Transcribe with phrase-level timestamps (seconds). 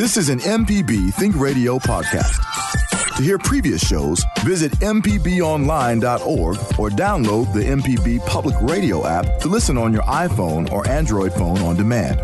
[0.00, 2.38] This is an MPB Think Radio podcast.
[3.18, 9.76] To hear previous shows, visit MPBOnline.org or download the MPB Public Radio app to listen
[9.76, 12.18] on your iPhone or Android phone on demand.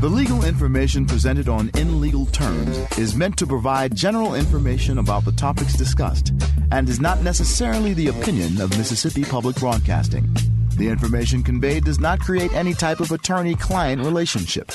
[0.00, 5.24] The legal information presented on In Legal Terms is meant to provide general information about
[5.24, 6.32] the topics discussed
[6.72, 10.34] and is not necessarily the opinion of Mississippi Public Broadcasting.
[10.76, 14.68] The information conveyed does not create any type of attorney client relationship.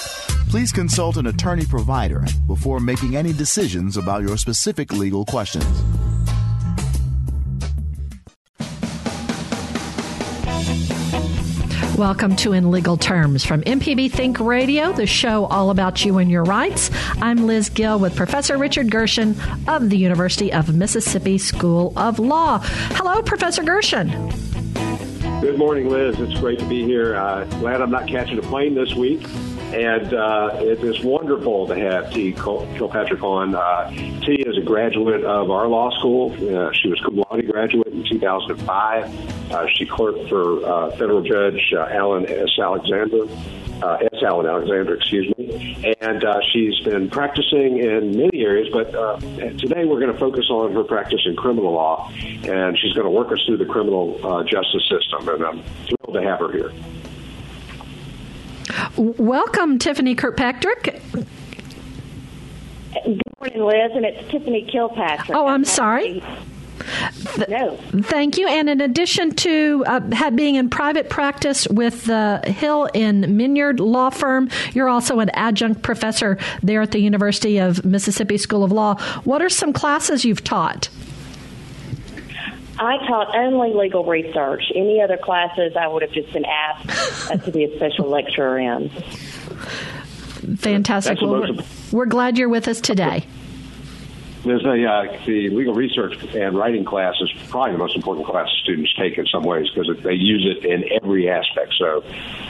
[0.50, 5.66] Please consult an attorney provider before making any decisions about your specific legal questions.
[11.98, 16.30] Welcome to In Legal Terms from MPB Think Radio, the show all about you and
[16.30, 16.92] your rights.
[17.24, 19.36] I'm Liz Gill with Professor Richard Gershon
[19.68, 22.60] of the University of Mississippi School of Law.
[22.60, 24.47] Hello, Professor Gershon.
[25.40, 26.20] Good morning, Liz.
[26.20, 27.16] It's great to be here.
[27.16, 29.22] Uh, glad I'm not catching a plane this week.
[29.74, 32.32] And uh, it is wonderful to have T.
[32.32, 33.54] Kilpatrick on.
[33.54, 36.32] Uh, T is a graduate of our law school.
[36.32, 39.52] Uh, she was cum laude graduate in 2005.
[39.52, 42.58] Uh, she clerked for uh, federal judge uh, Alan S.
[42.58, 43.28] Alexander.
[43.82, 44.24] Uh, S.
[44.24, 48.70] Alan Alexander, excuse me, and uh, she's been practicing in many areas.
[48.74, 52.94] But uh, today we're going to focus on her practice in criminal law, and she's
[52.94, 55.30] going to work us through the criminal justice system.
[55.30, 56.72] And I'm thrilled to have her here.
[58.98, 61.02] Welcome, Tiffany Kirkpatrick.
[63.04, 65.38] Good morning, Liz, and it's Tiffany Kilpatrick.
[65.38, 66.24] Oh, I'm sorry.
[67.48, 67.78] No.
[68.02, 68.48] Thank you.
[68.48, 74.10] And in addition to uh, being in private practice with the Hill and Minyard Law
[74.10, 78.96] Firm, you're also an adjunct professor there at the University of Mississippi School of Law.
[79.24, 80.90] What are some classes you've taught?
[82.80, 84.72] I taught only legal research.
[84.76, 88.60] Any other classes, I would have just been asked uh, to be a special lecturer
[88.60, 88.90] in.
[90.58, 91.20] Fantastic.
[91.22, 93.26] Well, we're, we're glad you're with us today.
[94.48, 98.50] There's a uh, the legal research and writing class is probably the most important class
[98.64, 101.74] students take in some ways because they use it in every aspect.
[101.78, 102.04] So,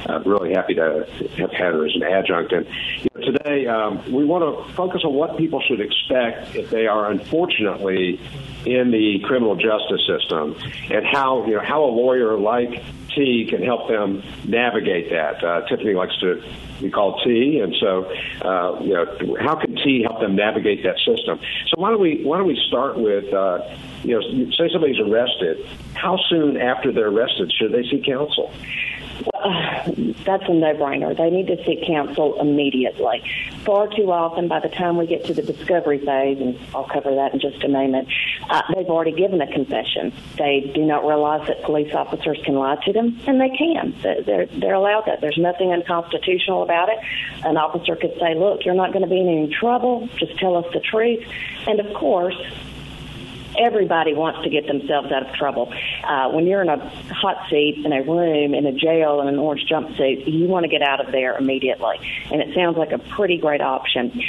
[0.05, 1.07] I'm really happy to
[1.37, 2.51] have had her as an adjunct.
[2.51, 2.67] And
[3.01, 6.87] you know, today um, we want to focus on what people should expect if they
[6.87, 8.19] are unfortunately
[8.65, 10.55] in the criminal justice system,
[10.91, 12.83] and how you know how a lawyer like
[13.15, 15.43] T can help them navigate that.
[15.43, 16.43] Uh, Tiffany likes to
[16.81, 18.05] be called T, and so
[18.41, 21.39] uh, you know how can T help them navigate that system?
[21.67, 23.59] So why don't we why don't we start with uh,
[24.03, 28.51] you know say somebody's arrested, how soon after they're arrested should they see counsel?
[30.25, 31.15] That's a no-brainer.
[31.15, 33.23] They need to seek counsel immediately.
[33.63, 37.15] Far too often, by the time we get to the discovery phase, and I'll cover
[37.15, 38.09] that in just a moment,
[38.49, 40.13] uh, they've already given a confession.
[40.37, 43.95] They do not realize that police officers can lie to them, and they can.
[44.01, 45.21] They're, they're allowed that.
[45.21, 46.97] There's nothing unconstitutional about it.
[47.45, 50.09] An officer could say, look, you're not going to be in any trouble.
[50.17, 51.25] Just tell us the truth.
[51.67, 52.35] And of course,
[53.57, 55.73] everybody wants to get themselves out of trouble.
[56.03, 59.39] Uh, when you're in a hot seat in a room in a jail in an
[59.39, 61.99] orange jumpsuit, you want to get out of there immediately.
[62.31, 64.21] And it sounds like a pretty great option.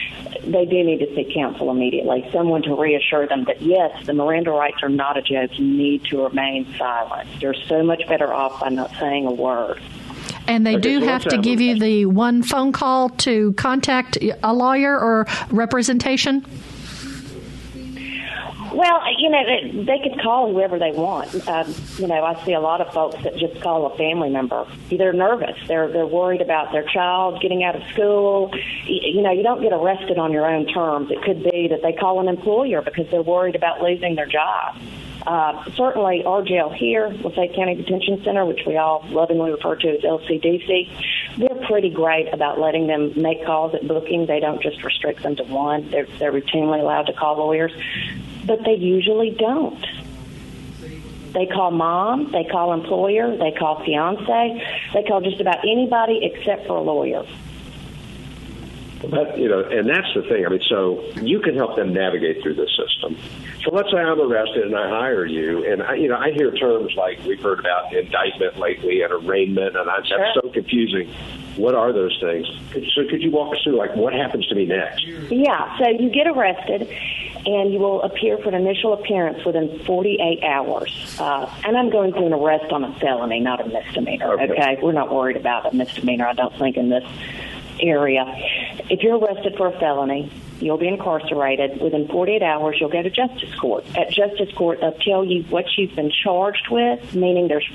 [0.44, 4.50] They do need to seek counsel immediately, someone to reassure them that yes, the Miranda
[4.50, 5.58] rights are not a joke.
[5.58, 7.28] You need to remain silent.
[7.40, 9.80] You're so much better off by not saying a word.
[10.46, 14.98] And they do have to give you the one phone call to contact a lawyer
[14.98, 16.44] or representation?
[18.78, 19.42] Well, you know,
[19.86, 21.48] they could call whoever they want.
[21.48, 24.68] Um, you know, I see a lot of folks that just call a family member.
[24.88, 25.56] They're nervous.
[25.66, 28.54] They're they're worried about their child getting out of school.
[28.86, 31.10] You, know, you don't get arrested on your own terms.
[31.10, 34.76] It could be that they call an employer because they're worried about losing their job.
[35.26, 39.88] Uh, certainly, our jail here, Lafayette County Detention Center, which we all lovingly refer to
[39.88, 44.26] as LCDC, they're pretty great about letting them make calls at booking.
[44.26, 45.90] They don't just restrict them to one.
[45.90, 47.72] They're, they're routinely allowed to call lawyers
[48.48, 49.84] but they usually don't.
[51.32, 56.66] They call mom, they call employer, they call fiance, they call just about anybody except
[56.66, 57.24] for a lawyer.
[59.08, 60.44] But you know, and that's the thing.
[60.44, 63.16] I mean, so you can help them navigate through this system.
[63.62, 66.50] So let's say I'm arrested and I hire you, and I, you know, I hear
[66.50, 70.18] terms like we've heard about indictment lately and arraignment, and I, sure.
[70.18, 71.08] that's so confusing.
[71.56, 72.46] What are those things?
[72.94, 75.04] So could you walk us through, like, what happens to me next?
[75.06, 75.76] Yeah.
[75.78, 76.88] So you get arrested,
[77.48, 81.16] and you will appear for an initial appearance within 48 hours.
[81.18, 84.34] Uh, and I'm going through an arrest on a felony, not a misdemeanor.
[84.34, 84.52] Okay.
[84.52, 84.78] okay.
[84.82, 86.26] We're not worried about a misdemeanor.
[86.26, 87.04] I don't think in this
[87.80, 88.26] area.
[88.90, 90.30] If you're arrested for a felony,
[90.60, 91.80] you'll be incarcerated.
[91.80, 93.86] Within 48 hours, you'll go to justice court.
[93.96, 97.68] At justice court, they'll tell you what you've been charged with, meaning there's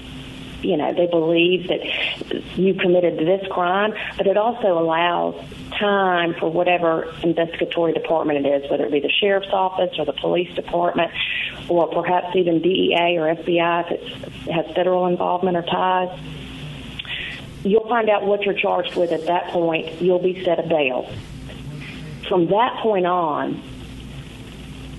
[0.63, 5.36] you know, they believe that you committed this crime, but it also allows
[5.77, 10.13] time for whatever investigatory department it is, whether it be the sheriff's office or the
[10.13, 11.12] police department,
[11.68, 16.18] or perhaps even DEA or FBI if it has federal involvement or ties.
[17.63, 20.01] You'll find out what you're charged with at that point.
[20.01, 21.10] You'll be set a bail.
[22.27, 23.62] From that point on,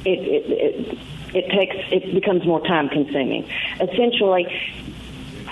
[0.04, 0.98] it, it, it
[1.34, 3.50] it takes it becomes more time consuming.
[3.80, 4.46] Essentially,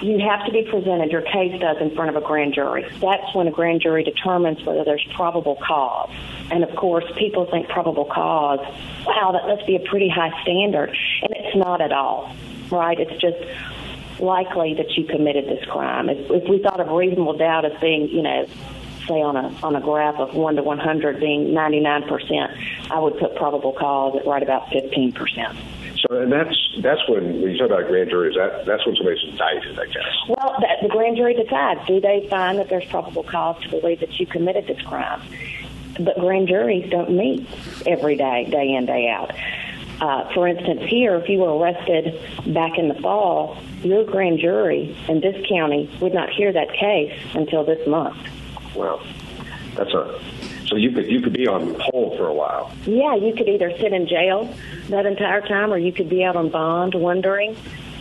[0.03, 2.85] you have to be presented, your case does, in front of a grand jury.
[3.01, 6.11] That's when a grand jury determines whether there's probable cause.
[6.51, 8.59] And of course, people think probable cause,
[9.07, 10.89] wow, that must be a pretty high standard.
[10.89, 12.35] And it's not at all,
[12.71, 12.99] right?
[12.99, 13.39] It's just
[14.21, 16.09] likely that you committed this crime.
[16.09, 18.47] If, if we thought of reasonable doubt as being, you know,
[19.07, 22.53] say on a on a graph of one to 100 being 99 percent,
[22.91, 25.59] I would put probable cause at right about 15 percent.
[26.03, 29.23] So, and that's that's when, when you talk about grand juries, that that's when somebody's
[29.29, 30.15] indicted, I guess.
[30.29, 34.01] Well, that, the grand jury decides: do they find that there's probable cause to believe
[34.01, 35.21] that you committed this crime?
[36.01, 37.47] But grand juries don't meet
[37.87, 39.31] every day, day in, day out.
[40.01, 42.21] Uh, for instance, here, if you were arrested
[42.53, 47.17] back in the fall, your grand jury in this county would not hear that case
[47.35, 48.17] until this month.
[48.75, 49.01] Wow,
[49.77, 50.21] that's a
[50.73, 52.73] so you could you could be on hold for a while.
[52.87, 54.53] Yeah, you could either sit in jail
[54.89, 57.55] that entire time, or you could be out on bond, wondering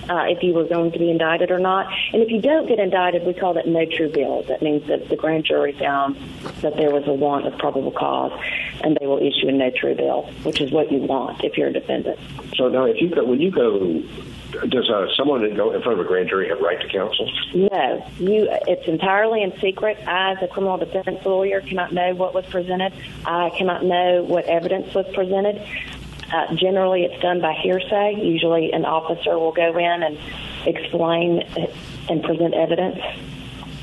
[0.09, 1.87] uh, if you were going to be indicted or not.
[2.13, 4.43] And if you don't get indicted, we call that no true bill.
[4.43, 6.15] That means that the grand jury found
[6.61, 8.31] that there was a want of probable cause,
[8.81, 11.67] and they will issue a no true bill, which is what you want if you're
[11.67, 12.19] a defendant.
[12.55, 14.01] So now, if you go when you go
[14.51, 17.31] does uh, someone go in front of a grand jury have right to counsel?
[17.53, 18.47] No, you.
[18.67, 19.97] It's entirely in secret.
[20.07, 22.93] I, as a criminal defense lawyer, cannot know what was presented.
[23.25, 25.61] I cannot know what evidence was presented.
[26.33, 28.15] Uh, generally, it's done by hearsay.
[28.21, 30.17] Usually, an officer will go in and
[30.65, 31.41] explain
[32.09, 32.99] and present evidence.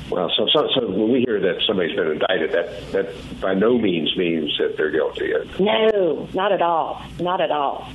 [0.09, 3.77] Well, so, so, so when we hear that somebody's been indicted, that that by no
[3.77, 5.31] means means that they're guilty.
[5.59, 7.03] No, not at all.
[7.19, 7.87] Not at all.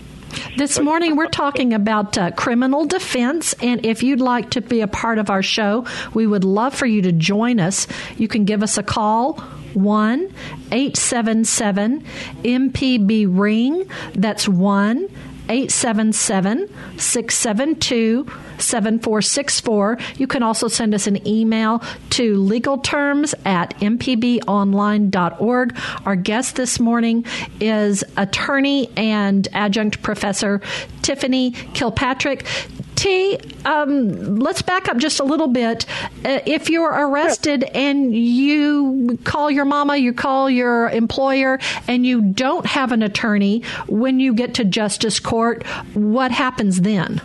[0.57, 3.55] This morning, we're talking about uh, criminal defense.
[3.55, 6.87] And if you'd like to be a part of our show, we would love for
[6.87, 7.87] you to join us.
[8.17, 9.43] You can give us a call.
[9.75, 10.33] 1
[10.71, 12.05] 877
[12.45, 13.91] MPB Ring.
[14.15, 15.09] That's 1
[15.49, 16.69] 877
[16.99, 18.27] 672
[18.59, 19.99] 7464.
[20.17, 25.79] You can also send us an email to legalterms at mpbonline.org.
[26.07, 27.25] Our guest this morning
[27.61, 30.61] is attorney and adjunct professor
[31.03, 32.47] Tiffany Kilpatrick.
[32.95, 35.87] T, um, let's back up just a little bit.
[36.25, 41.59] Uh, if you're arrested and you call your mama, you call your employer,
[41.89, 47.21] and you don't have an attorney when you get to justice court, what happens then?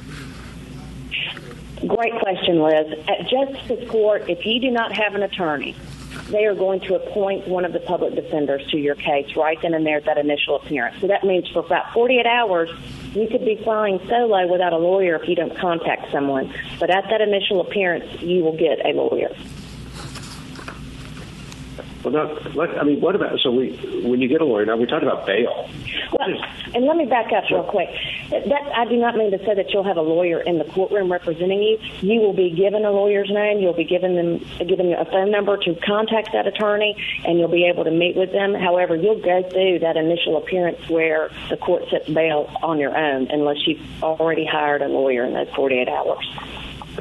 [1.88, 3.00] Great question, Liz.
[3.08, 5.76] At justice court, if you do not have an attorney,
[6.30, 9.74] they are going to appoint one of the public defenders to your case right then
[9.74, 11.00] and there at that initial appearance.
[11.00, 12.70] So that means for about 48 hours,
[13.14, 16.54] you could be flying solo without a lawyer if you don't contact someone.
[16.80, 19.36] But at that initial appearance, you will get a lawyer.
[22.04, 23.72] Well, now, let, I mean, what about so we
[24.04, 24.66] when you get a lawyer?
[24.66, 25.70] Now we talked about bail.
[26.18, 26.30] Well,
[26.74, 27.90] and let me back up real quick.
[28.30, 31.12] That I do not mean to say that you'll have a lawyer in the courtroom
[31.12, 31.78] representing you.
[32.02, 33.60] You will be given a lawyer's name.
[33.60, 37.66] You'll be given them given a phone number to contact that attorney, and you'll be
[37.66, 38.54] able to meet with them.
[38.54, 43.28] However, you'll go through that initial appearance where the court sets bail on your own,
[43.30, 46.26] unless you've already hired a lawyer in those 48 hours.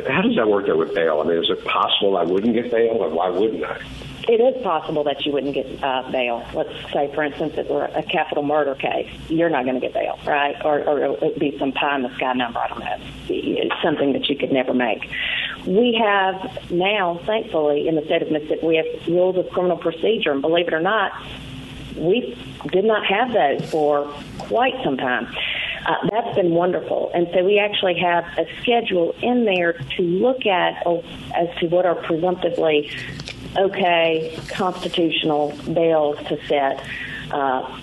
[0.06, 1.20] How does that work though with bail?
[1.20, 3.80] I mean, is it possible I wouldn't get bail, and why wouldn't I?
[4.28, 6.46] it is possible that you wouldn't get uh, bail.
[6.52, 9.94] Let's say, for instance, it were a capital murder case, you're not going to get
[9.94, 10.54] bail, right?
[10.64, 12.58] Or, or it would be some pie in the sky number.
[12.58, 12.96] I don't know.
[13.30, 15.10] It's something that you could never make.
[15.66, 20.30] We have now, thankfully, in the state of Mississippi, we have rules of criminal procedure,
[20.30, 21.12] and believe it or not,
[21.96, 22.36] we
[22.70, 25.34] did not have those for quite some time.
[25.86, 27.10] Uh, that's been wonderful.
[27.14, 30.86] And so we actually have a schedule in there to look at
[31.34, 32.90] as to what are presumptively
[33.56, 36.84] okay constitutional bails to set
[37.30, 37.80] uh,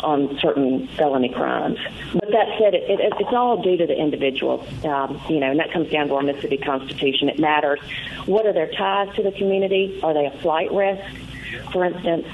[0.00, 1.78] on certain felony crimes.
[2.12, 5.58] But that said, it, it, it's all due to the individual, um, you know, and
[5.60, 7.28] that comes down to our Mississippi Constitution.
[7.28, 7.80] It matters.
[8.26, 9.98] What are their ties to the community?
[10.02, 11.02] Are they a flight risk?
[11.72, 12.26] For instance,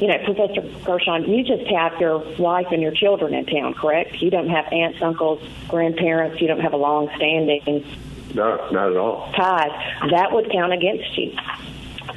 [0.00, 4.20] you know, Professor Gershon, you just have your wife and your children in town, correct?
[4.22, 6.40] You don't have aunts, uncles, grandparents.
[6.40, 7.84] You don't have a long-standing
[8.34, 9.32] no, not at all.
[9.32, 9.72] ties.
[10.10, 11.36] That would count against you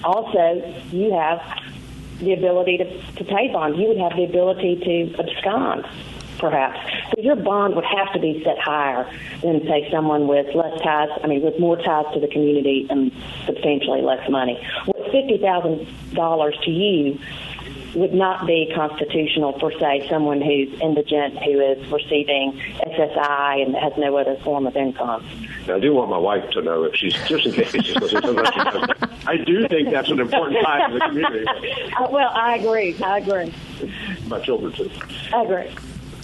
[0.04, 1.42] also you have
[2.20, 3.78] the ability to, to pay bond.
[3.78, 5.86] You would have the ability to abscond,
[6.38, 6.80] perhaps.
[7.16, 9.10] So your bond would have to be set higher
[9.42, 13.12] than, say, someone with less ties, I mean, with more ties to the community and
[13.46, 14.66] substantially less money.
[14.88, 17.20] With $50,000 to you
[17.96, 23.94] would not be constitutional for, say, someone who's indigent who is receiving SSI and has
[23.98, 25.26] no other form of income.
[25.68, 28.38] Now, I do want my wife to know if she's just in case she's listening.
[29.26, 31.46] I do think that's an important time in the community.
[31.94, 32.96] Uh, well, I agree.
[33.04, 33.54] I agree.
[34.28, 34.90] My children too.
[35.32, 35.76] I agree.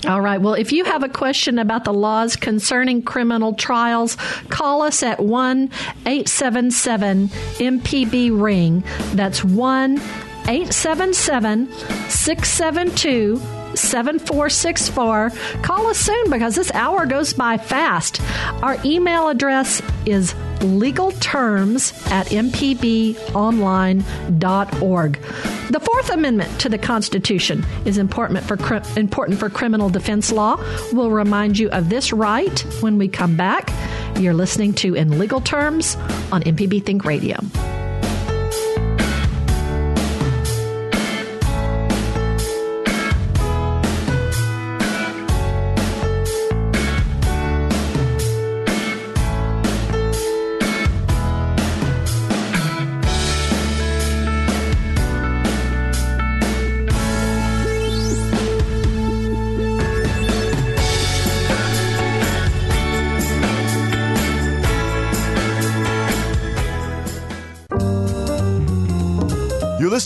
[0.08, 0.42] All right.
[0.42, 4.16] Well, if you have a question about the laws concerning criminal trials,
[4.50, 5.70] call us at 1
[6.06, 8.84] 877 MPB Ring.
[9.14, 10.02] That's 1
[10.50, 11.72] 877
[12.10, 13.40] 672
[13.76, 15.32] 7464.
[15.62, 18.20] Call us soon because this hour goes by fast.
[18.64, 25.20] Our email address is legalterms at mpbonline.org.
[25.70, 28.58] The Fourth Amendment to the Constitution is important for,
[28.98, 30.58] important for criminal defense law.
[30.92, 33.72] We'll remind you of this right when we come back.
[34.20, 35.96] You're listening to In Legal Terms
[36.32, 37.38] on MPB Think Radio.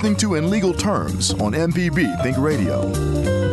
[0.04, 3.53] Listening to In Legal Terms on MPB Think Radio.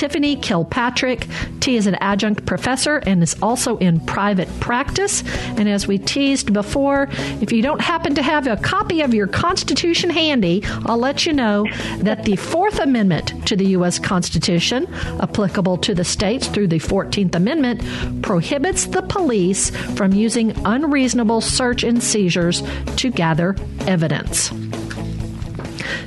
[0.00, 1.26] Tiffany Kilpatrick.
[1.60, 5.22] T is an adjunct professor and is also in private practice.
[5.58, 7.10] And as we teased before,
[7.42, 11.34] if you don't happen to have a copy of your Constitution handy, I'll let you
[11.34, 11.66] know
[11.98, 13.98] that the Fourth Amendment to the U.S.
[13.98, 14.86] Constitution,
[15.20, 21.84] applicable to the states through the 14th Amendment, prohibits the police from using unreasonable search
[21.84, 22.62] and seizures
[22.96, 24.50] to gather evidence.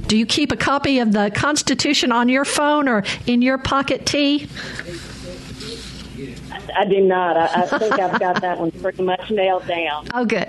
[0.07, 4.05] Do you keep a copy of the Constitution on your phone or in your pocket,
[4.05, 4.47] T?
[6.75, 7.37] I do not.
[7.37, 10.07] I, I think I've got that one pretty much nailed down.
[10.13, 10.47] Oh, good.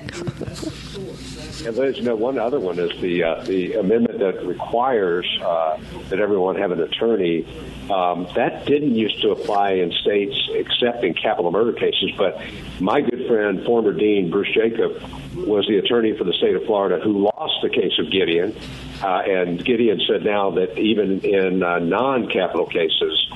[1.67, 5.79] And Liz, you know, one other one is the uh, the amendment that requires uh,
[6.11, 7.47] that everyone have an attorney.
[7.91, 12.11] Um, that didn't used to apply in states except in capital murder cases.
[12.19, 12.41] But
[12.81, 15.01] my good friend, former Dean Bruce Jacob,
[15.35, 18.57] was the attorney for the state of Florida who lost the case of Gideon.
[19.03, 23.29] Uh, and Gideon said now that even in uh, non-capital cases,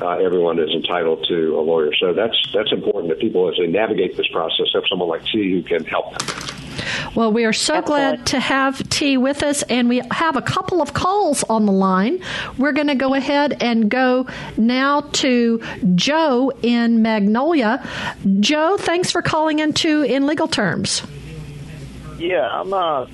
[0.00, 1.92] uh, everyone is entitled to a lawyer.
[1.94, 5.52] So that's that's important that people, as they navigate this process, have someone like T
[5.52, 6.46] who can help them.
[7.14, 10.82] Well, we are so glad to have T with us, and we have a couple
[10.82, 12.22] of calls on the line.
[12.58, 15.62] We're going to go ahead and go now to
[15.94, 17.82] Joe in Magnolia.
[18.40, 21.02] Joe, thanks for calling into In Legal Terms.
[22.18, 23.06] Yeah, I'm uh,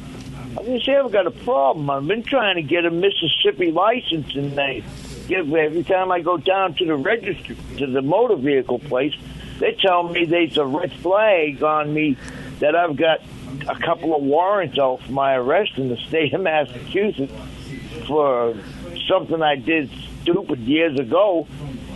[0.56, 1.90] I just have got a problem.
[1.90, 4.84] I've been trying to get a Mississippi license, and they
[5.26, 9.14] give every time I go down to the register to the motor vehicle place,
[9.58, 12.16] they tell me there's a red flag on me
[12.60, 13.20] that I've got
[13.68, 17.32] a couple of warrants out for my arrest in the state of Massachusetts
[18.06, 18.54] for
[19.08, 19.90] something I did
[20.22, 21.48] stupid years ago,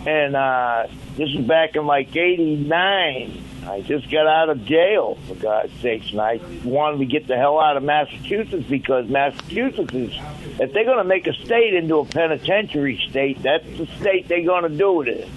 [0.05, 5.35] and uh, this is back in like '89 I just got out of jail, for
[5.35, 10.13] God's sakes, and I wanted to get the hell out of Massachusetts because Massachusetts is,
[10.59, 14.45] if they're going to make a state into a penitentiary state, that's the state they're
[14.45, 15.29] going to do it in.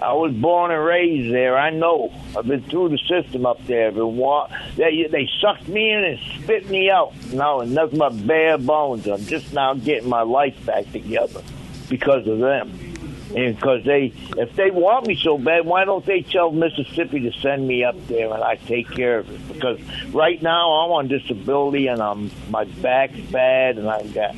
[0.00, 1.56] I was born and raised there.
[1.56, 2.12] I know.
[2.36, 3.92] I've been through the system up there.
[3.92, 7.12] Been wa- they they sucked me in and spit me out.
[7.32, 9.06] Now nothing but bare bones.
[9.06, 11.42] I'm just now getting my life back together
[11.88, 12.91] because of them.
[13.32, 17.66] Because they, if they want me so bad, why don't they tell Mississippi to send
[17.66, 19.48] me up there and I take care of it?
[19.52, 19.80] Because
[20.12, 24.34] right now I'm on disability and I'm my back's bad and I've got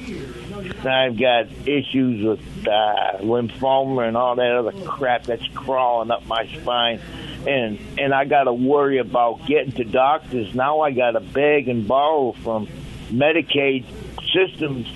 [0.86, 6.46] I've got issues with uh, lymphoma and all that other crap that's crawling up my
[6.46, 7.00] spine,
[7.46, 10.54] and and I got to worry about getting to doctors.
[10.54, 12.68] Now I got to beg and borrow from
[13.10, 13.84] Medicaid
[14.32, 14.88] systems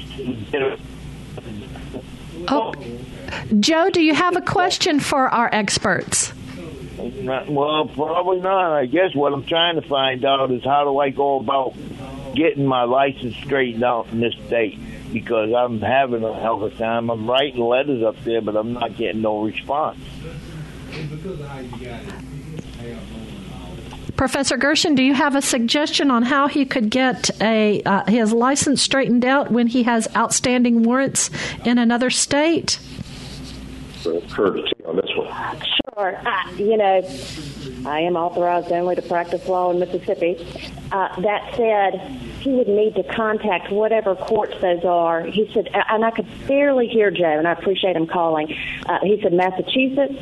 [2.46, 2.72] Oh,
[3.60, 6.32] Joe, do you have a question for our experts?
[6.98, 8.72] Well, probably not.
[8.72, 11.74] I guess what I'm trying to find out is how do I go about
[12.34, 14.78] getting my license straightened out in this state?
[15.12, 17.10] Because I'm having a hell of a time.
[17.10, 19.98] I'm writing letters up there, but I'm not getting no response.
[24.16, 28.32] Professor Gershon, do you have a suggestion on how he could get a uh, his
[28.32, 31.30] license straightened out when he has outstanding warrants
[31.64, 32.80] in another state?
[34.28, 35.62] For on this one.
[35.94, 36.16] Sure.
[36.16, 37.02] Uh, you know,
[37.86, 40.36] I am authorized only to practice law in Mississippi.
[40.90, 42.00] Uh, that said,
[42.40, 45.22] he would need to contact whatever courts those are.
[45.22, 48.56] He said, and I could barely hear Joe, and I appreciate him calling.
[48.86, 50.14] Uh, he said Massachusetts.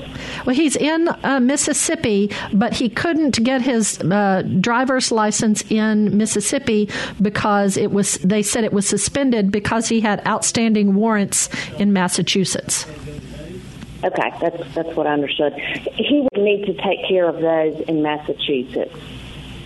[0.45, 6.89] Well, he's in uh, Mississippi, but he couldn't get his uh, driver's license in Mississippi
[7.23, 8.19] because it was.
[8.19, 12.87] They said it was suspended because he had outstanding warrants in Massachusetts.
[14.07, 15.55] Okay, that's that's what I understood.
[15.55, 18.95] He would need to take care of those in Massachusetts,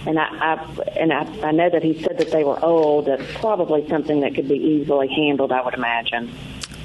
[0.06, 3.04] and I, I and I, I know that he said that they were old.
[3.04, 5.52] That's probably something that could be easily handled.
[5.52, 6.32] I would imagine.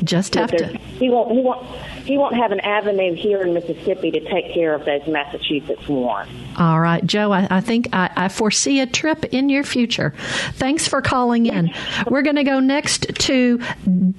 [0.03, 0.77] Just have to.
[0.99, 1.31] He won't.
[1.31, 1.65] He won't.
[2.05, 6.31] He won't have an avenue here in Mississippi to take care of those Massachusetts warrants.
[6.55, 7.31] All right, Joe.
[7.31, 10.13] I, I think I, I, foresee a trip in your future.
[10.53, 11.73] Thanks for calling in.
[12.07, 13.59] We're going to go next to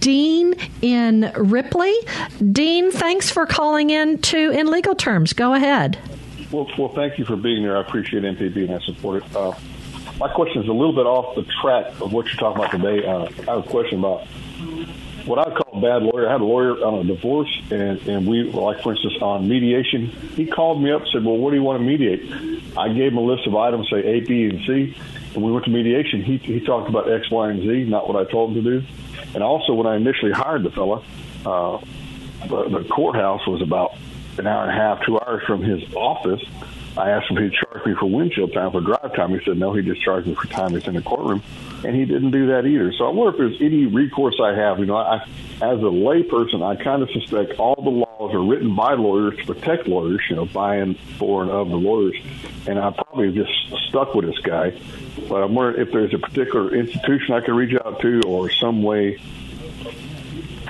[0.01, 1.95] Dean in Ripley.
[2.51, 5.33] Dean, thanks for calling in to in legal terms.
[5.33, 5.97] Go ahead.
[6.51, 7.77] Well, well, thank you for being there.
[7.77, 9.37] I appreciate MPB and I support it.
[9.37, 9.53] Uh,
[10.19, 13.07] my question is a little bit off the track of what you're talking about today.
[13.07, 14.27] Uh, I have a question about
[15.27, 16.29] what I call a bad lawyer.
[16.29, 20.07] I had a lawyer on a divorce, and, and we, like for instance, on mediation,
[20.37, 22.33] he called me up and said, Well, what do you want to mediate?
[22.77, 24.97] I gave him a list of items, say A, B, and C,
[25.35, 26.23] and we went to mediation.
[26.23, 28.87] He, he talked about X, Y, and Z, not what I told him to do.
[29.35, 31.03] And also, when I initially hired the fella,
[31.45, 31.79] uh,
[32.47, 33.95] the, the courthouse was about
[34.39, 36.43] an hour and a half, two hours from his office.
[36.99, 39.39] I asked him if he'd charge me for windshield time for drive time.
[39.39, 41.43] He said no, he just charged me for time he's in the courtroom,
[41.85, 42.93] and he didn't do that either.
[42.93, 44.79] So I wonder if there's any recourse I have.
[44.79, 45.17] You know, I,
[45.57, 49.55] as a layperson, I kind of suspect all the laws are written by lawyers to
[49.55, 50.23] protect lawyers.
[50.31, 52.17] You know, by and for and of the lawyers,
[52.67, 53.53] and I probably just
[53.89, 54.73] stuck with this guy.
[55.29, 58.83] But I'm wondering if there's a particular institution I can reach out to, or some
[58.83, 59.19] way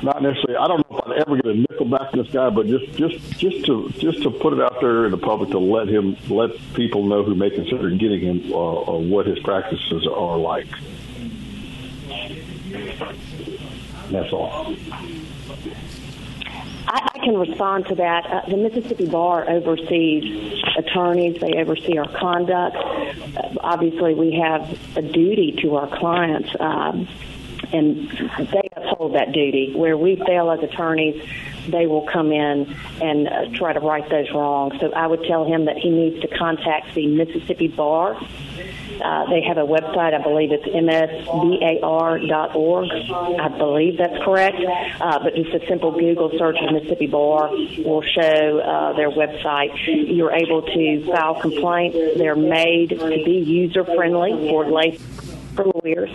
[0.07, 0.57] not necessarily.
[0.57, 2.92] I don't know if I'd ever get a nickel back from this guy, but just
[2.92, 6.16] just just to just to put it out there in the public to let him
[6.31, 10.69] let people know who may consider getting him uh, or what his practices are like.
[14.11, 14.75] That's all.
[16.88, 18.27] I, I can respond to that.
[18.27, 21.40] Uh, the Mississippi Bar oversees attorneys.
[21.40, 22.77] They oversee our conduct.
[22.77, 24.62] Uh, obviously, we have
[24.97, 26.51] a duty to our clients.
[26.61, 27.09] Um,
[27.73, 28.09] and
[28.53, 29.73] they uphold that duty.
[29.75, 31.23] Where we fail as attorneys,
[31.69, 34.79] they will come in and uh, try to right those wrongs.
[34.81, 38.16] So I would tell him that he needs to contact the Mississippi Bar.
[39.03, 42.21] Uh, they have a website, I believe it's msbar.org.
[43.40, 44.57] I believe that's correct.
[45.01, 49.75] Uh, but just a simple Google search of Mississippi Bar will show uh, their website.
[49.87, 51.99] You're able to file complaints.
[52.16, 54.99] They're made to be user friendly for lay
[55.57, 56.11] for lawyers.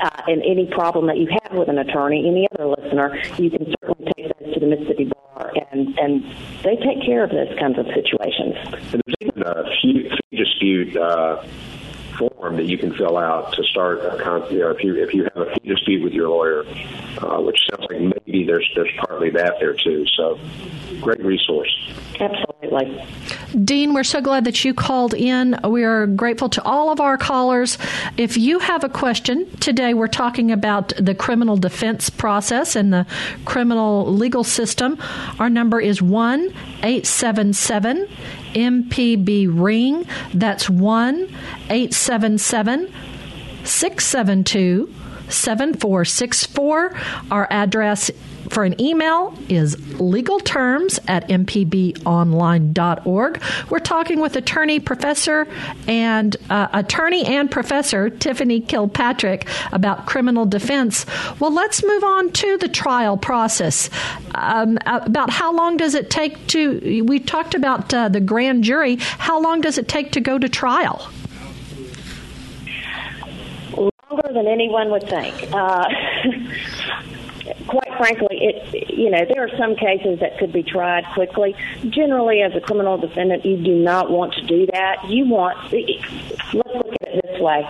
[0.00, 3.72] Uh, and any problem that you have with an attorney, any other listener, you can
[3.80, 6.24] certainly take those to the Mississippi Bar, and and
[6.62, 8.56] they take care of those kinds of situations.
[8.92, 10.96] And there's even a fee, fee dispute.
[10.96, 11.46] Uh,
[12.20, 15.14] form that you can fill out to start a con- you know, if you if
[15.14, 16.64] you have a fee dispute with your lawyer,
[17.22, 20.04] uh, which sounds like maybe there's there's partly that there too.
[20.16, 20.38] So,
[21.00, 21.74] great resource.
[22.20, 22.49] Absolutely.
[23.64, 25.58] Dean, we're so glad that you called in.
[25.64, 27.78] We are grateful to all of our callers.
[28.16, 33.06] If you have a question, today we're talking about the criminal defense process and the
[33.44, 34.98] criminal legal system.
[35.38, 36.52] Our number is 1
[36.82, 38.08] 877
[38.54, 40.06] MPB Ring.
[40.32, 41.22] That's 1
[41.68, 42.92] 877
[43.64, 44.94] 672
[45.28, 46.94] 7464.
[47.30, 48.10] Our address
[48.50, 53.42] for an email is legalterms at mpbonline.org.
[53.70, 55.46] We're talking with attorney, professor,
[55.86, 61.06] and uh, attorney and professor Tiffany Kilpatrick about criminal defense.
[61.38, 63.88] Well, let's move on to the trial process.
[64.34, 67.04] Um, about how long does it take to?
[67.04, 68.96] We talked about uh, the grand jury.
[68.96, 71.08] How long does it take to go to trial?
[73.76, 75.34] Longer than anyone would think.
[75.52, 75.88] Uh,
[77.66, 81.54] quite frankly, it you know there are some cases that could be tried quickly.
[81.88, 85.08] Generally, as a criminal defendant, you do not want to do that.
[85.08, 87.66] You want let's look at it this way.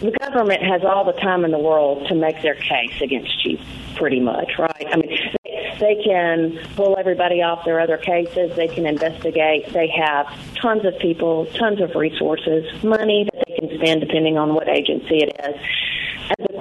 [0.00, 3.58] The government has all the time in the world to make their case against you.
[3.96, 4.86] pretty much, right?
[4.92, 5.10] I mean,
[5.44, 8.54] they, they can pull everybody off their other cases.
[8.54, 9.72] They can investigate.
[9.72, 14.54] They have tons of people, tons of resources, money that they can spend depending on
[14.54, 15.60] what agency it is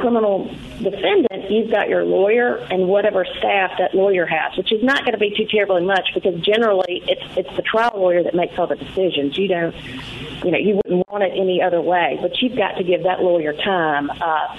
[0.08, 0.46] criminal
[0.82, 5.12] defendant, you've got your lawyer and whatever staff that lawyer has, which is not going
[5.12, 8.68] to be too terribly much because generally it's it's the trial lawyer that makes all
[8.68, 9.38] the decisions.
[9.38, 9.76] You don't,
[10.46, 12.18] you know, you wouldn't want it any other way.
[12.22, 14.10] But you've got to give that lawyer time.
[14.10, 14.58] Uh,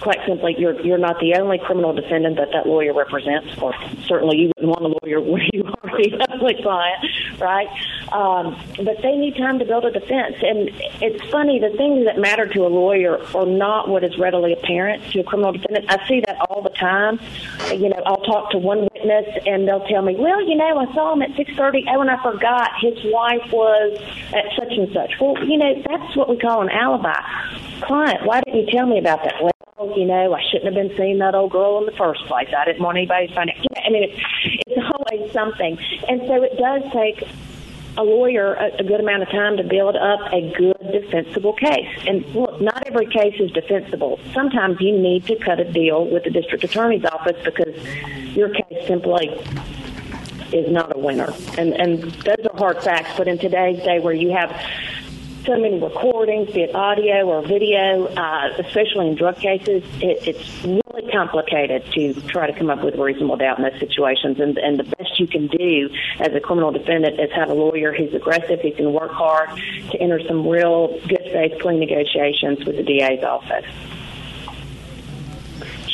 [0.00, 3.74] quite simply, you're you're not the only criminal defendant that that lawyer represents, or
[4.06, 7.04] certainly you wouldn't want a lawyer where you are the only client,
[7.38, 7.68] right?
[8.12, 10.70] Um, but they need time to build a defense, and
[11.02, 15.02] it's funny the things that matter to a lawyer are not what is readily apparent
[15.12, 15.86] to a criminal defendant.
[15.90, 17.20] I see that all the time.
[17.70, 20.92] You know, I'll talk to one witness, and they'll tell me, "Well, you know, I
[20.94, 21.84] saw him at six thirty.
[21.88, 24.00] Oh, and I forgot his wife was
[24.32, 27.20] at such and such." Well, you know, that's what we call an alibi.
[27.80, 29.34] Client, why didn't you tell me about that?
[29.42, 32.48] Well, you know, I shouldn't have been seeing that old girl in the first place.
[32.56, 33.56] I didn't want anybody to find out.
[33.84, 34.20] I mean, it's,
[34.66, 35.78] it's always something.
[36.08, 37.28] And so it does take
[37.96, 41.88] a lawyer a, a good amount of time to build up a good defensible case.
[42.06, 44.18] And look, not every case is defensible.
[44.32, 47.76] Sometimes you need to cut a deal with the district attorney's office because
[48.36, 49.28] your case simply
[50.52, 51.32] is not a winner.
[51.56, 53.10] And and those are hard facts.
[53.16, 54.50] But in today's day, where you have
[55.44, 60.64] so many recordings, be it audio or video, uh, especially in drug cases, it, it's
[60.64, 64.40] really complicated to try to come up with reasonable doubt in those situations.
[64.40, 67.92] And, and the best you can do as a criminal defendant is have a lawyer
[67.92, 69.50] who's aggressive, who can work hard
[69.90, 73.66] to enter some real good faith plea negotiations with the DA's office.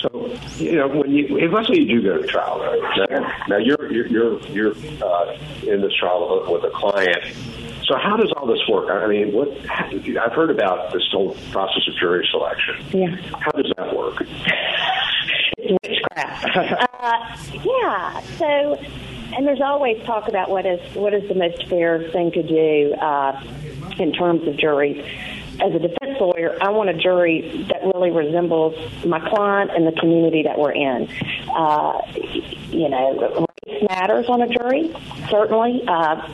[0.00, 3.10] So, you know, when you, let's say you do go to trial, right?
[3.10, 7.24] Now, now you're you're you're, you're uh, in this trial with a client
[7.86, 8.90] so how does all this work?
[8.90, 12.76] I mean, what I've heard about this whole process of jury selection.
[12.92, 13.16] Yeah.
[13.40, 14.16] How does that work?
[15.58, 16.56] it's witchcraft.
[17.00, 18.20] uh, yeah.
[18.38, 18.74] So,
[19.36, 22.94] and there's always talk about what is what is the most fair thing to do
[22.94, 23.42] uh,
[23.98, 25.04] in terms of juries.
[25.60, 29.98] As a defense lawyer, I want a jury that really resembles my client and the
[30.00, 31.08] community that we're in.
[31.48, 32.00] Uh,
[32.70, 34.92] you know, race matters on a jury,
[35.30, 35.84] certainly.
[35.86, 36.28] Uh,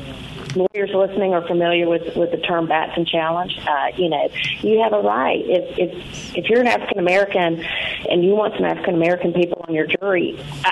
[0.57, 3.59] lawyers listening are familiar with, with the term Batson challenge.
[3.67, 4.29] Uh, you know,
[4.61, 5.43] you have a right.
[5.45, 7.65] If if, if you're an African American
[8.09, 10.71] and you want some African American people on your jury, uh,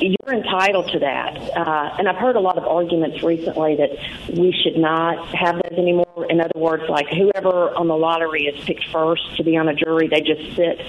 [0.00, 1.36] you're entitled to that.
[1.56, 3.90] Uh, and I've heard a lot of arguments recently that
[4.36, 6.26] we should not have those anymore.
[6.28, 9.74] In other words, like whoever on the lottery is picked first to be on a
[9.74, 10.80] jury, they just sit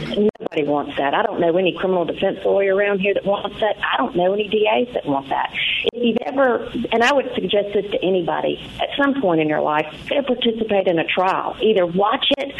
[0.00, 1.14] Nobody wants that.
[1.14, 3.76] I don't know any criminal defense lawyer around here that wants that.
[3.78, 5.50] I don't know any DAs that want that.
[5.92, 9.60] If you've ever, and I would suggest this to anybody at some point in your
[9.60, 11.56] life, to participate in a trial.
[11.60, 12.54] Either watch it,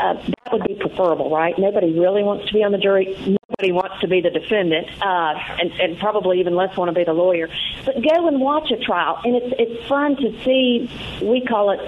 [0.00, 1.54] uh, that would be preferable, right?
[1.58, 3.14] Nobody really wants to be on the jury.
[3.18, 7.04] Nobody wants to be the defendant, uh, and, and probably even less want to be
[7.04, 7.48] the lawyer.
[7.84, 10.90] But go and watch a trial, and it's it's fun to see.
[11.22, 11.80] We call it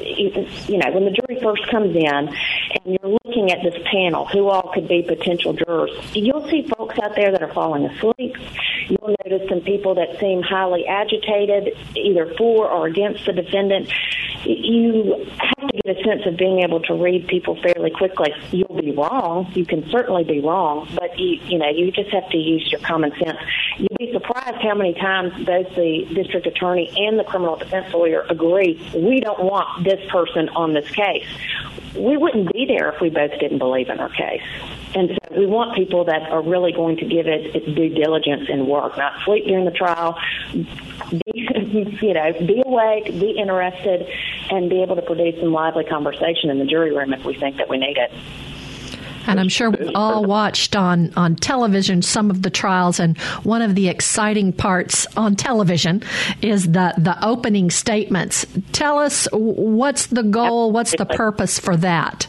[0.00, 2.28] you know, when the jury first comes in and
[2.84, 7.14] you're looking at this panel, who all could be potential jurors, you'll see folks out
[7.16, 8.36] there that are falling asleep.
[8.88, 13.90] You'll notice some people that seem highly agitated, either for or against the defendant.
[14.44, 18.32] You have to get a sense of being able to read people fairly quickly.
[18.50, 19.50] You'll be wrong.
[19.54, 22.80] You can certainly be wrong, but you, you know, you just have to use your
[22.80, 23.38] common sense.
[23.78, 28.26] You'd be surprised how many times both the district attorney and the criminal defense lawyer
[28.28, 31.26] agree we don't want this person on this case.
[31.96, 34.42] We wouldn't be there if we both didn't believe in our case.
[34.94, 38.48] And so we want people that are really going to give it its due diligence
[38.48, 40.18] and work, not sleep during the trial,
[40.52, 44.06] be, you know, be awake, be interested,
[44.50, 47.56] and be able to produce some lively conversation in the jury room if we think
[47.56, 48.12] that we need it.
[49.26, 53.62] And I'm sure we've all watched on, on television some of the trials, and one
[53.62, 56.02] of the exciting parts on television
[56.42, 58.46] is the, the opening statements.
[58.72, 62.26] Tell us what's the goal, what's the purpose for that?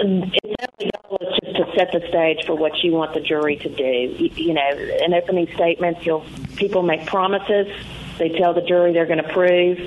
[0.00, 3.68] Its goal is just to set the stage for what you want the jury to
[3.68, 4.28] do.
[4.34, 6.24] You know, in opening statements, you'll
[6.56, 7.68] people make promises.
[8.18, 9.78] They tell the jury they're going to prove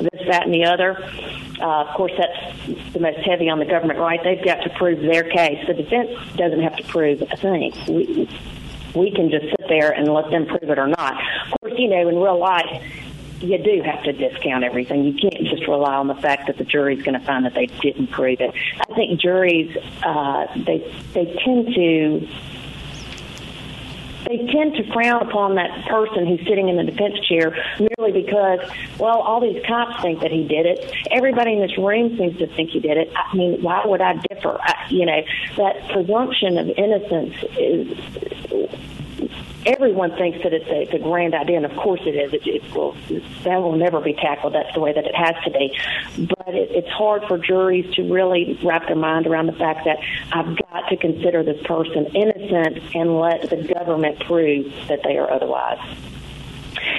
[0.00, 0.96] this, that, and the other.
[1.60, 4.20] Uh, of course, that's the most heavy on the government, right?
[4.22, 5.66] They've got to prove their case.
[5.66, 7.72] The defense doesn't have to prove a thing.
[7.88, 8.28] We,
[8.94, 11.14] we can just sit there and let them prove it or not.
[11.46, 12.82] Of course, you know, in real life,
[13.40, 15.04] you do have to discount everything.
[15.04, 17.66] You can't just rely on the fact that the jury's going to find that they
[17.66, 18.54] didn't prove it.
[18.88, 20.78] I think juries uh, they
[21.12, 22.28] they tend to
[24.26, 28.58] they tend to frown upon that person who's sitting in the defense chair merely because,
[28.98, 30.92] well, all these cops think that he did it.
[31.12, 33.12] Everybody in this room seems to think he did it.
[33.14, 34.58] I mean, why would I differ?
[34.60, 35.22] I, you know,
[35.58, 37.96] that presumption of innocence is
[39.66, 42.32] everyone thinks that it's a, it's a grand idea, and of course it is.
[42.32, 42.96] It, it will,
[43.44, 44.54] that will never be tackled.
[44.54, 45.76] That's the way that it has to be.
[46.26, 49.98] But it, it's hard for juries to really wrap their mind around the fact that
[50.32, 55.30] I've got to consider this person innocent and let the government prove that they are
[55.30, 55.80] otherwise.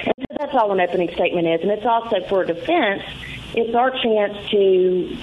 [0.04, 3.02] And so that's all an opening statement is, and it's also for a defense.
[3.54, 5.16] It's our chance to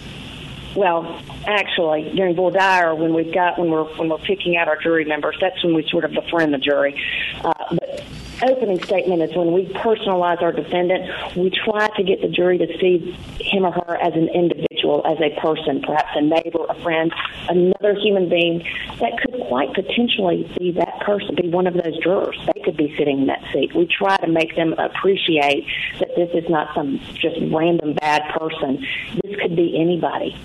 [0.76, 4.78] well, actually, during voir dire, when we've got when we're when we're picking out our
[4.78, 7.02] jury members, that's when we sort of befriend the jury.
[7.44, 8.04] Uh, but
[8.44, 11.10] opening statement is when we personalize our defendant.
[11.36, 15.18] We try to get the jury to see him or her as an individual, as
[15.22, 17.14] a person, perhaps a neighbor, a friend,
[17.50, 18.60] another human being
[19.00, 22.38] that could quite potentially be that person, be one of those jurors.
[22.54, 23.74] They could be sitting in that seat.
[23.76, 25.66] We try to make them appreciate
[26.00, 28.86] that this is not some just random bad person.
[29.24, 30.36] This could be anybody.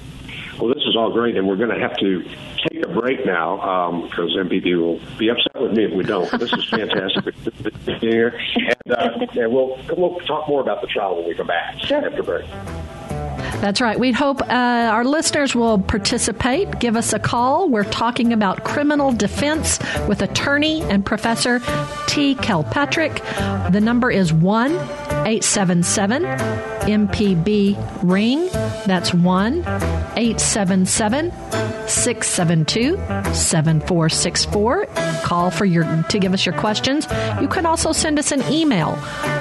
[0.61, 2.23] Well, this is all great, and we're going to have to
[2.69, 6.31] take a break now because um, MPB will be upset with me if we don't.
[6.39, 7.35] This is fantastic
[8.01, 11.79] here, and, uh, and we'll we'll talk more about the trial when we come back
[11.81, 12.07] sure.
[12.07, 12.47] after break.
[13.61, 13.99] That's right.
[13.99, 16.79] We hope uh, our listeners will participate.
[16.79, 17.69] Give us a call.
[17.69, 21.61] We're talking about criminal defense with attorney and professor
[22.07, 22.35] T.
[22.35, 23.17] Kilpatrick.
[23.71, 28.49] The number is 1 877 MPB Ring.
[28.87, 29.59] That's 1
[30.17, 31.31] 877
[31.89, 32.97] 672
[33.35, 34.87] 7464.
[35.23, 37.07] Call for your to give us your questions.
[37.41, 38.93] You can also send us an email,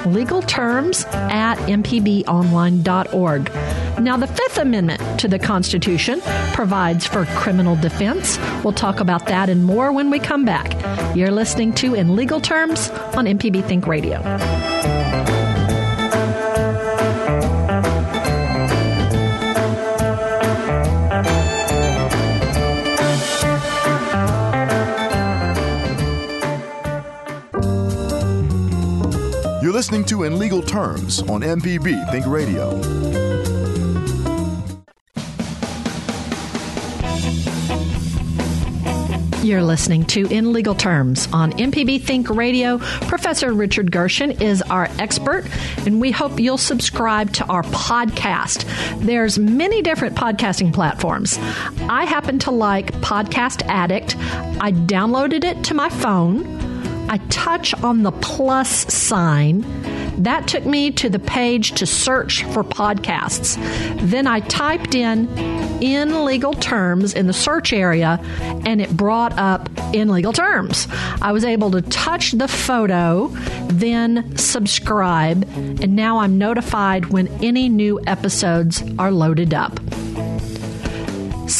[0.04, 3.52] legalterms at mpbonline.org.
[4.00, 6.20] Now, the Fifth Amendment to the Constitution
[6.52, 8.38] provides for criminal defense.
[8.64, 10.74] We'll talk about that and more when we come back.
[11.16, 14.20] You're listening to In Legal Terms on MPB Think Radio.
[29.70, 32.70] You're listening to In Legal Terms on MPB Think Radio.
[39.44, 42.78] You're listening to In Legal Terms on MPB Think Radio.
[42.78, 45.44] Professor Richard Gershon is our expert,
[45.86, 48.64] and we hope you'll subscribe to our podcast.
[49.00, 51.38] There's many different podcasting platforms.
[51.88, 54.16] I happen to like Podcast Addict.
[54.60, 56.69] I downloaded it to my phone.
[57.10, 59.64] I touch on the plus sign.
[60.22, 63.56] That took me to the page to search for podcasts.
[64.08, 65.28] Then I typed in
[65.82, 68.20] in legal terms in the search area
[68.64, 70.86] and it brought up in legal terms.
[71.20, 73.26] I was able to touch the photo,
[73.66, 79.80] then subscribe, and now I'm notified when any new episodes are loaded up.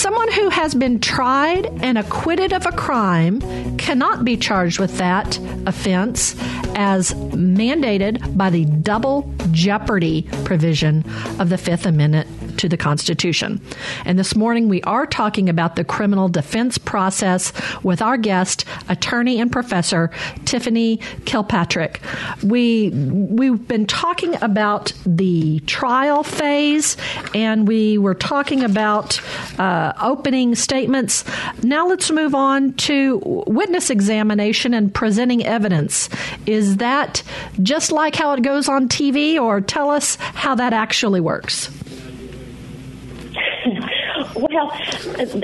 [0.01, 3.43] Someone who has been tried and acquitted of a crime
[3.77, 5.37] cannot be charged with that
[5.67, 6.35] offense
[6.75, 11.05] as mandated by the double jeopardy provision
[11.39, 12.27] of the Fifth Amendment
[12.61, 13.59] to the Constitution.
[14.05, 19.41] And this morning we are talking about the criminal defense process with our guest, attorney
[19.41, 20.11] and professor
[20.45, 22.03] Tiffany Kilpatrick.
[22.43, 26.99] We we've been talking about the trial phase,
[27.35, 29.19] and we were talking about
[29.59, 31.25] uh, opening statements.
[31.63, 36.11] Now let's move on to witness examination and presenting evidence.
[36.45, 37.23] Is that
[37.63, 41.71] just like how it goes on TV, or tell us how that actually works?
[44.41, 44.73] Well,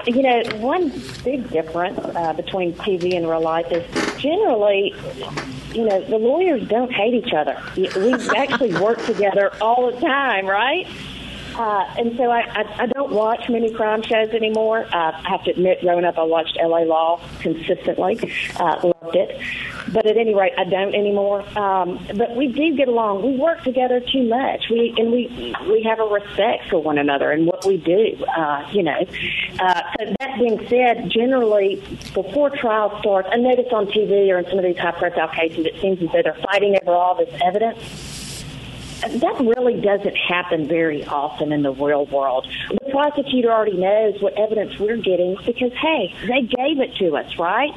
[0.06, 0.88] you know, one
[1.22, 3.84] big difference uh, between TV and real life is
[4.18, 4.94] generally,
[5.72, 7.60] you know, the lawyers don't hate each other.
[7.76, 7.88] We
[8.36, 10.86] actually work together all the time, right?
[11.56, 14.84] Uh, and so I, I, I don't watch many crime shows anymore.
[14.92, 16.84] Uh, I have to admit, growing up, I watched L.A.
[16.84, 18.18] Law consistently.
[18.56, 19.40] Uh, loved it.
[19.92, 21.40] But at any rate, I don't anymore.
[21.58, 23.22] Um, but we do get along.
[23.22, 24.64] We work together too much.
[24.70, 28.24] We and we we have a respect for one another and what we do.
[28.24, 29.06] Uh, you know.
[29.58, 31.76] Uh, so that being said, generally
[32.14, 35.80] before trial starts, I notice on TV or in some of these high-profile cases, it
[35.80, 38.05] seems as though they're fighting over all this evidence
[39.00, 42.48] that really doesn't happen very often in the real world.
[42.70, 47.38] The prosecutor already knows what evidence we're getting because, hey, they gave it to us,
[47.38, 47.72] right?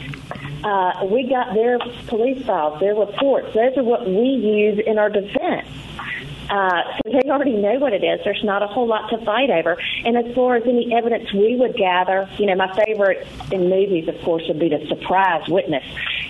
[0.64, 3.54] Uh, we got their police files, their reports.
[3.54, 5.68] Those are what we use in our defense.
[6.50, 8.20] Uh, so they already know what it is.
[8.24, 9.78] There's not a whole lot to fight over.
[10.06, 14.08] And as far as any evidence we would gather, you know, my favorite in movies,
[14.08, 15.84] of course, would be the surprise witness.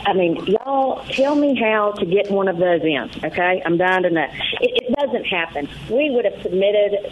[0.06, 3.62] I mean, y'all tell me how to get one of those in, okay?
[3.66, 4.28] I'm dying to know.
[4.62, 5.70] It, it doesn't happen.
[5.90, 7.12] We would have submitted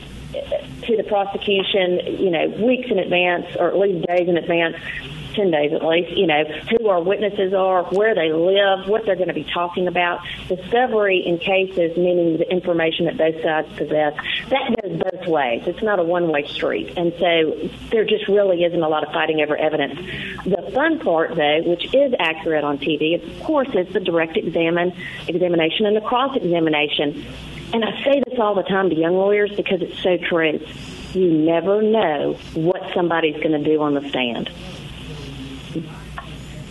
[0.84, 4.76] to the prosecution, you know, weeks in advance or at least days in advance
[5.38, 9.16] 10 days at least, you know, who our witnesses are, where they live, what they're
[9.16, 10.20] going to be talking about.
[10.48, 14.14] Discovery in cases, meaning the information that both sides possess,
[14.50, 15.64] that goes both ways.
[15.68, 16.94] It's not a one way street.
[16.98, 20.00] And so there just really isn't a lot of fighting over evidence.
[20.44, 24.94] The fun part, though, which is accurate on TV, of course, is the direct examine,
[25.28, 27.26] examination and the cross examination.
[27.74, 30.60] And I say this all the time to young lawyers because it's so true.
[31.14, 34.50] You never know what somebody's going to do on the stand.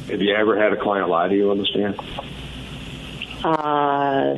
[0.08, 1.98] Have you ever had a client lie to you on the stand?
[3.44, 4.36] Uh,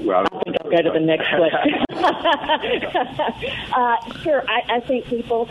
[0.00, 1.74] well, I think I'll go to the next question.
[3.74, 5.48] uh, sure, I, I think people.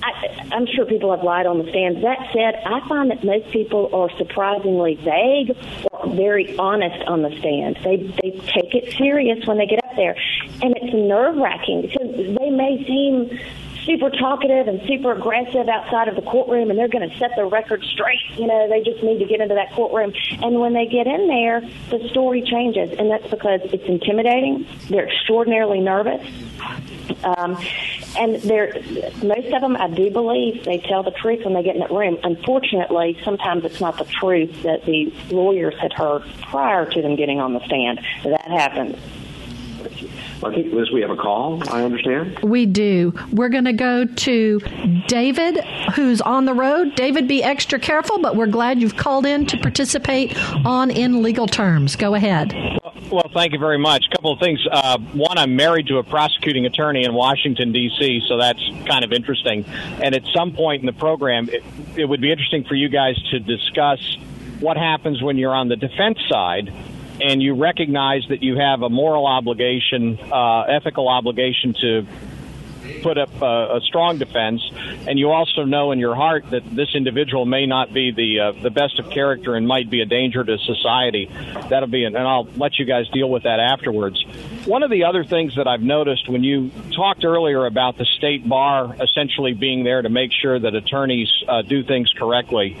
[0.00, 2.04] I, I'm sure people have lied on the stand.
[2.04, 5.56] That said, I find that most people are surprisingly vague
[5.90, 7.78] or very honest on the stand.
[7.82, 10.16] They they take it serious when they get up there,
[10.62, 13.40] and it's nerve wracking because they may seem
[13.88, 17.44] super talkative and super aggressive outside of the courtroom and they're going to set the
[17.46, 18.20] record straight.
[18.36, 20.12] You know, they just need to get into that courtroom.
[20.42, 22.90] And when they get in there, the story changes.
[22.98, 24.66] And that's because it's intimidating.
[24.90, 26.26] They're extraordinarily nervous.
[27.24, 27.56] Um,
[28.18, 28.74] and they're,
[29.22, 31.90] most of them, I do believe, they tell the truth when they get in that
[31.90, 32.18] room.
[32.22, 37.40] Unfortunately, sometimes it's not the truth that the lawyers had heard prior to them getting
[37.40, 38.00] on the stand.
[38.24, 38.96] That happens.
[40.44, 42.38] I think, Liz, we have a call, I understand.
[42.40, 43.12] We do.
[43.32, 44.60] We're going to go to
[45.08, 46.94] David, who's on the road.
[46.94, 51.48] David, be extra careful, but we're glad you've called in to participate on In Legal
[51.48, 51.96] Terms.
[51.96, 52.54] Go ahead.
[53.10, 54.06] Well, thank you very much.
[54.10, 54.64] A couple of things.
[54.70, 59.12] Uh, one, I'm married to a prosecuting attorney in Washington, D.C., so that's kind of
[59.12, 59.64] interesting.
[60.00, 61.64] And at some point in the program, it,
[61.96, 63.98] it would be interesting for you guys to discuss
[64.60, 66.72] what happens when you're on the defense side
[67.20, 72.06] and you recognize that you have a moral obligation, uh, ethical obligation to
[73.02, 74.62] put up a, a, strong defense,
[75.06, 78.52] and you also know in your heart that this individual may not be the uh,
[78.62, 81.30] the best of character and might be a danger to society.
[81.68, 84.24] That'll be, an, and I'll let you guys deal with that afterwards.
[84.64, 88.48] One of the other things that I've noticed when you talked earlier about the state
[88.48, 92.76] bar essentially being there to make sure that attorneys uh, do things correctly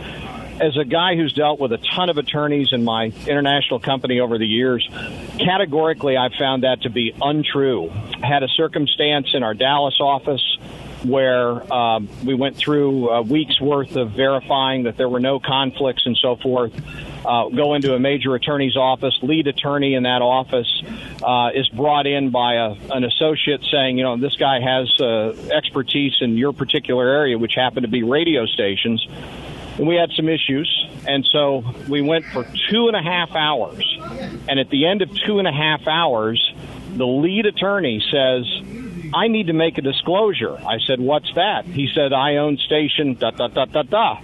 [0.60, 4.38] as a guy who's dealt with a ton of attorneys in my international company over
[4.38, 4.88] the years,
[5.38, 7.88] categorically I've found that to be untrue.
[8.22, 10.58] Had a circumstance in our Dallas office
[11.04, 16.04] where um, we went through a week's worth of verifying that there were no conflicts
[16.06, 16.72] and so forth.
[17.24, 20.82] Uh, go into a major attorney's office, lead attorney in that office
[21.22, 25.36] uh, is brought in by a, an associate saying, you know, this guy has uh,
[25.52, 29.06] expertise in your particular area, which happened to be radio stations
[29.78, 30.68] and we had some issues.
[31.06, 33.84] And so we went for two and a half hours.
[34.48, 36.52] And at the end of two and a half hours,
[36.96, 38.44] the lead attorney says,
[39.14, 40.56] I need to make a disclosure.
[40.56, 41.64] I said, What's that?
[41.64, 44.20] He said, I own station da da da da da.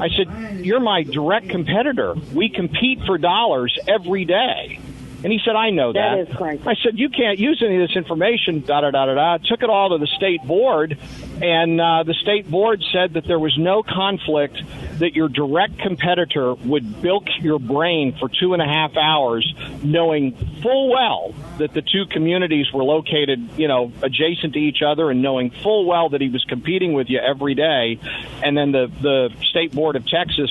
[0.00, 2.14] I said, You're my direct competitor.
[2.32, 4.80] We compete for dollars every day.
[5.24, 6.16] And he said, I know that.
[6.16, 6.66] That is correct.
[6.66, 9.38] I said, you can't use any of this information, da da da da da.
[9.38, 10.98] Took it all to the state board,
[11.40, 14.60] and uh, the state board said that there was no conflict,
[14.98, 19.50] that your direct competitor would bilk your brain for two and a half hours,
[19.82, 20.32] knowing
[20.62, 25.22] full well that the two communities were located, you know, adjacent to each other, and
[25.22, 27.98] knowing full well that he was competing with you every day.
[28.42, 30.50] And then the, the state board of Texas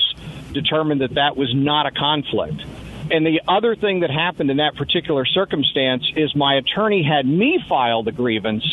[0.52, 2.60] determined that that was not a conflict.
[3.10, 7.62] And the other thing that happened in that particular circumstance is my attorney had me
[7.68, 8.64] file the grievance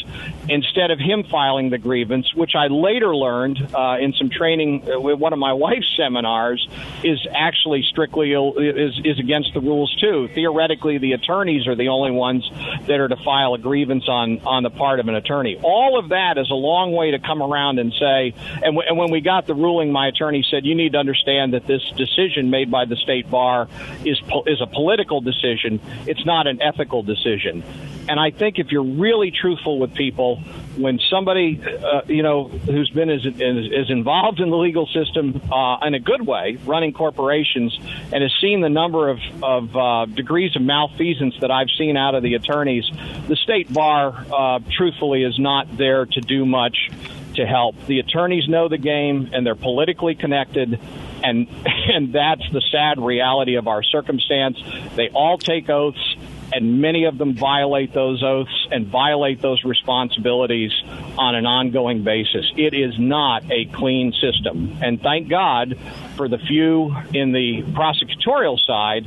[0.48, 5.00] instead of him filing the grievance, which I later learned uh, in some training uh,
[5.00, 6.68] with one of my wife's seminars
[7.04, 10.30] is actually strictly is is against the rules too.
[10.34, 12.50] Theoretically, the attorneys are the only ones
[12.88, 15.60] that are to file a grievance on on the part of an attorney.
[15.62, 18.34] All of that is a long way to come around and say.
[18.54, 21.54] And, w- and when we got the ruling, my attorney said you need to understand
[21.54, 23.68] that this decision made by the state bar
[24.06, 25.80] is is a political decision.
[26.08, 27.64] It's not an ethical decision.
[28.10, 30.38] And I think if you're really truthful with people,
[30.78, 35.86] when somebody, uh, you know, who's been as, as, involved in the legal system uh,
[35.86, 37.78] in a good way, running corporations,
[38.12, 42.16] and has seen the number of, of uh, degrees of malfeasance that I've seen out
[42.16, 42.90] of the attorneys,
[43.28, 46.90] the state bar, uh, truthfully, is not there to do much
[47.36, 47.76] to help.
[47.86, 50.80] The attorneys know the game, and they're politically connected
[51.24, 54.58] and and that's the sad reality of our circumstance.
[54.96, 56.16] They all take oaths.
[56.54, 60.72] and many of them violate those oaths and violate those responsibilities
[61.18, 62.52] on an ongoing basis.
[62.58, 64.78] It is not a clean system.
[64.82, 65.78] And thank God
[66.18, 69.06] for the few in the prosecutorial side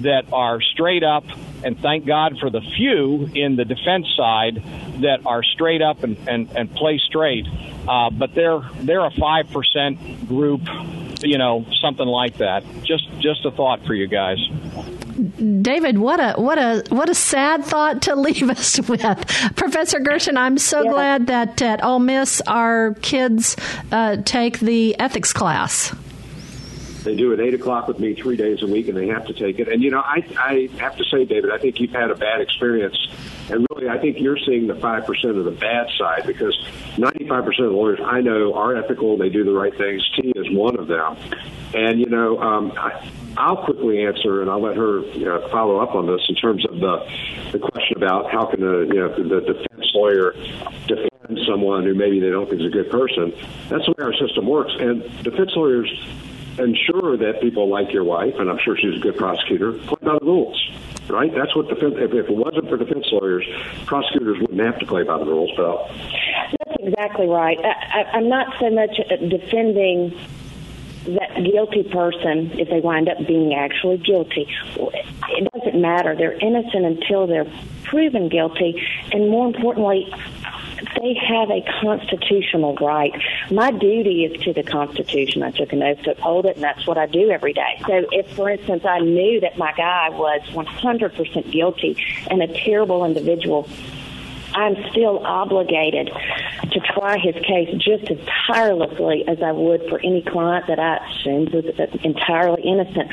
[0.00, 1.24] that are straight up,
[1.64, 4.62] and thank God for the few in the defense side
[5.00, 7.46] that are straight up and, and, and play straight.
[7.88, 10.60] Uh, but they're they're a five percent group,
[11.22, 12.64] you know, something like that.
[12.82, 14.38] Just just a thought for you guys.
[15.62, 19.02] David, what a what a what a sad thought to leave us with,
[19.56, 20.36] Professor Gershon.
[20.36, 20.90] I'm so yeah.
[20.90, 23.56] glad that at Ole Miss our kids
[23.90, 25.94] uh, take the ethics class.
[27.06, 29.32] They do it eight o'clock with me three days a week, and they have to
[29.32, 29.68] take it.
[29.68, 32.40] And you know, I I have to say, David, I think you've had a bad
[32.40, 32.98] experience,
[33.48, 36.58] and really, I think you're seeing the five percent of the bad side because
[36.98, 39.16] ninety-five percent of lawyers I know are ethical.
[39.16, 40.04] They do the right things.
[40.16, 41.16] T is one of them,
[41.74, 45.78] and you know, um, I, I'll quickly answer, and I'll let her you know, follow
[45.78, 47.08] up on this in terms of the
[47.52, 50.32] the question about how can the you know the defense lawyer
[50.88, 53.32] defend someone who maybe they don't think is a good person.
[53.68, 55.88] That's the way our system works, and defense lawyers
[56.58, 60.18] ensure that people like your wife, and I'm sure she's a good prosecutor, play by
[60.18, 60.70] the rules.
[61.08, 61.32] Right?
[61.32, 61.94] That's what defense.
[61.98, 63.46] If, if it wasn't for defense lawyers,
[63.84, 65.52] prosecutors wouldn't have to play by the rules.
[65.56, 65.88] But
[66.58, 67.58] that's exactly right.
[67.58, 70.18] I, I, I'm not so much uh, defending
[71.06, 76.16] that guilty person, if they wind up being actually guilty, it doesn't matter.
[76.16, 77.50] They're innocent until they're
[77.84, 78.82] proven guilty.
[79.12, 80.12] And more importantly,
[81.00, 83.12] they have a constitutional right.
[83.50, 85.42] My duty is to the Constitution.
[85.42, 87.80] I took an oath to uphold it, and that's what I do every day.
[87.86, 91.96] So, if, for instance, I knew that my guy was 100% guilty
[92.30, 93.68] and a terrible individual,
[94.54, 100.22] I'm still obligated to try his case just as tirelessly as I would for any
[100.22, 101.66] client that I assumed was
[102.02, 103.10] entirely innocent.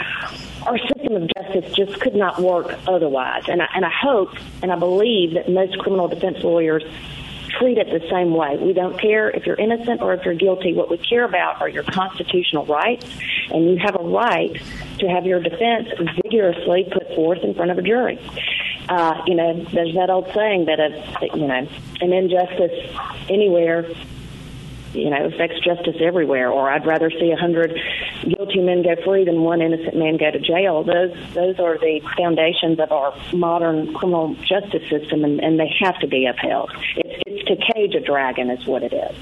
[0.66, 3.44] Our system of justice just could not work otherwise.
[3.50, 4.30] And I, and I hope
[4.62, 6.84] and I believe that most criminal defense lawyers
[7.60, 8.58] treat it the same way.
[8.58, 10.74] We don't care if you're innocent or if you're guilty.
[10.74, 13.06] What we care about are your constitutional rights,
[13.50, 14.54] and you have a right
[15.00, 15.90] to have your defense
[16.24, 18.20] vigorously put forth in front of a jury.
[18.90, 21.68] Uh, you know, there's that old saying that a, you know,
[22.02, 22.72] an injustice
[23.30, 23.86] anywhere
[24.94, 26.52] you know, affects justice everywhere.
[26.52, 27.78] Or I'd rather see a hundred
[28.24, 30.84] guilty men go free than one innocent man go to jail.
[30.84, 36.00] Those those are the foundations of our modern criminal justice system, and, and they have
[36.00, 36.72] to be upheld.
[36.98, 39.16] It's, to cage a dragon, is what it is.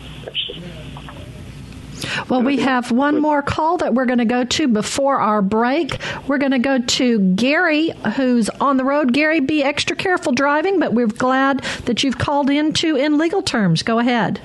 [2.29, 5.97] Well, we have one more call that we're going to go to before our break.
[6.27, 9.13] We're going to go to Gary, who's on the road.
[9.13, 13.41] Gary, be extra careful driving, but we're glad that you've called in to in legal
[13.41, 13.83] terms.
[13.83, 14.41] Go ahead.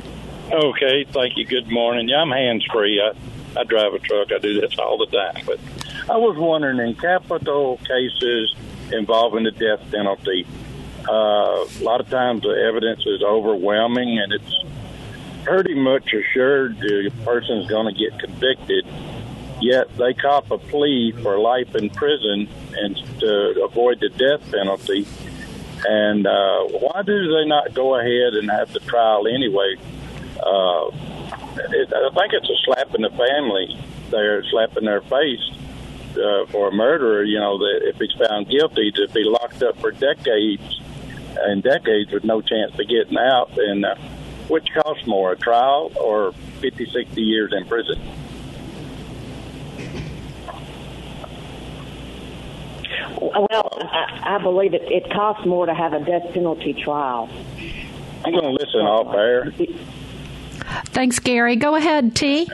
[0.51, 1.47] Okay, thank you.
[1.47, 2.09] Good morning.
[2.09, 3.01] Yeah, I'm hands free.
[3.01, 3.13] I,
[3.59, 4.33] I drive a truck.
[4.33, 5.43] I do this all the time.
[5.47, 5.59] But
[6.11, 8.55] I was wondering in capital cases
[8.93, 10.47] involving the death penalty,
[11.09, 14.65] uh, a lot of times the evidence is overwhelming and it's
[15.45, 18.87] pretty much assured the person's going to get convicted.
[19.61, 25.07] Yet they cop a plea for life in prison and to avoid the death penalty.
[25.87, 29.77] And uh, why do they not go ahead and have the trial anyway?
[30.43, 30.91] uh,
[31.73, 33.79] it, I think it's a slap in the family.
[34.11, 35.51] They're slapping their face
[36.13, 37.25] uh, for a murderer.
[37.25, 40.81] You know, that if he's found guilty, to be locked up for decades
[41.37, 43.59] and decades with no chance of getting out.
[43.59, 43.95] And uh,
[44.49, 48.01] which costs more, a trial or 50, 60 years in prison?
[53.21, 57.29] Well, I, I believe it, it costs more to have a death penalty trial.
[58.25, 59.53] I'm going to listen off air.
[60.87, 61.57] Thanks, Gary.
[61.57, 62.49] Go ahead, T.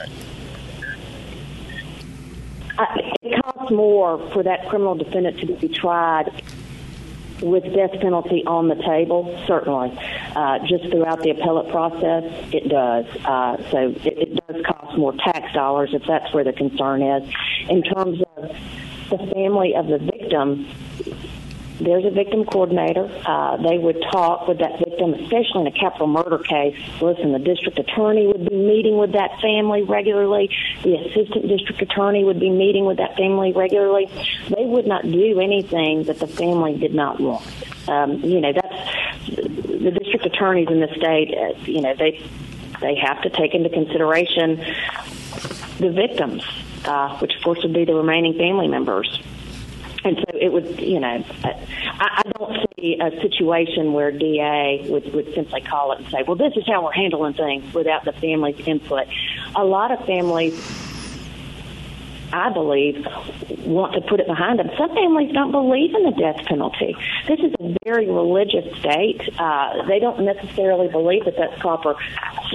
[2.79, 2.87] Uh,
[3.23, 6.43] it costs more for that criminal defendant to be tried
[7.43, 9.97] with death penalty on the table, certainly.
[10.35, 13.07] Uh, just throughout the appellate process, it does.
[13.25, 17.29] Uh, so it, it does cost more tax dollars if that's where the concern is.
[17.69, 18.49] In terms of
[19.11, 20.67] the family of the victim,
[21.81, 23.11] there's a victim coordinator.
[23.27, 26.77] Uh, they would talk with that victim, especially in a capital murder case.
[27.01, 30.51] Listen, the district attorney would be meeting with that family regularly.
[30.83, 34.09] The assistant district attorney would be meeting with that family regularly.
[34.49, 37.47] They would not do anything that the family did not want.
[37.89, 41.35] Um, you know, that's the district attorneys in the state.
[41.35, 42.25] Uh, you know, they
[42.81, 44.57] they have to take into consideration
[45.79, 46.45] the victims,
[46.85, 49.21] uh, which of course would be the remaining family members.
[50.05, 51.55] And so it would, you know, I,
[52.01, 56.37] I don't see a situation where DA would, would simply call it and say, well,
[56.37, 59.07] this is how we're handling things without the family's input.
[59.55, 60.55] A lot of families
[62.33, 63.07] I believe,
[63.67, 64.71] want to put it behind them.
[64.79, 66.97] Some families don't believe in the death penalty.
[67.29, 69.21] This is a very religious state.
[69.39, 71.95] Uh, they don't necessarily believe that that's proper.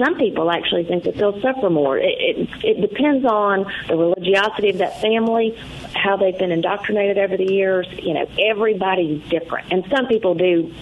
[0.02, 1.98] Some people actually think that they'll suffer more.
[1.98, 5.56] It, it, it depends on the religiosity of that family,
[5.94, 7.86] how they've been indoctrinated over the years.
[8.02, 10.74] You know, everybody's different, and some people do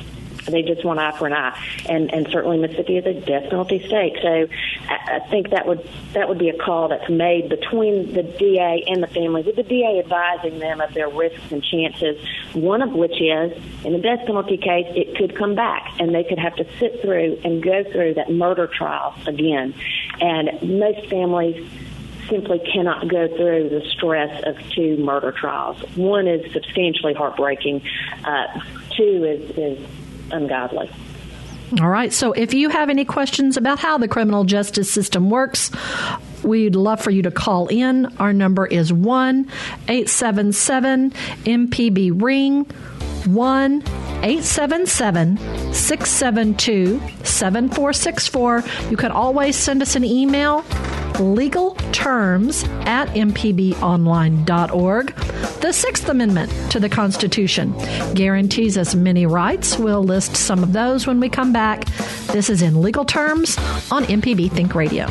[0.55, 3.85] they just want eye for an eye, and and certainly Mississippi is a death penalty
[3.87, 4.17] state.
[4.23, 4.47] So
[4.89, 8.85] I, I think that would that would be a call that's made between the DA
[8.87, 12.17] and the family, with the DA advising them of their risks and chances.
[12.55, 13.53] One of which is
[13.85, 17.01] in the death penalty case, it could come back, and they could have to sit
[17.03, 19.75] through and go through that murder trial again.
[20.21, 21.69] And most families
[22.29, 25.81] simply cannot go through the stress of two murder trials.
[25.97, 27.83] One is substantially heartbreaking.
[28.25, 28.61] Uh,
[28.97, 29.89] two is, is
[30.31, 30.91] ungodly.
[31.81, 32.13] All right.
[32.13, 35.71] So if you have any questions about how the criminal justice system works,
[36.45, 38.07] we'd love for you to call in.
[38.19, 39.51] Our number is 1
[39.89, 42.65] 877 MPB Ring
[43.27, 45.37] 1 877
[45.75, 48.65] 672 7464.
[48.91, 50.65] You can always send us an email
[51.21, 55.15] legal terms at mpbonline.org.
[55.61, 57.75] The Sixth Amendment to the Constitution
[58.15, 59.79] guarantees us many rights.
[59.79, 61.85] We'll list some of those when we come back.
[62.27, 63.59] This is in legal terms
[63.91, 65.07] on MPB Think Radio.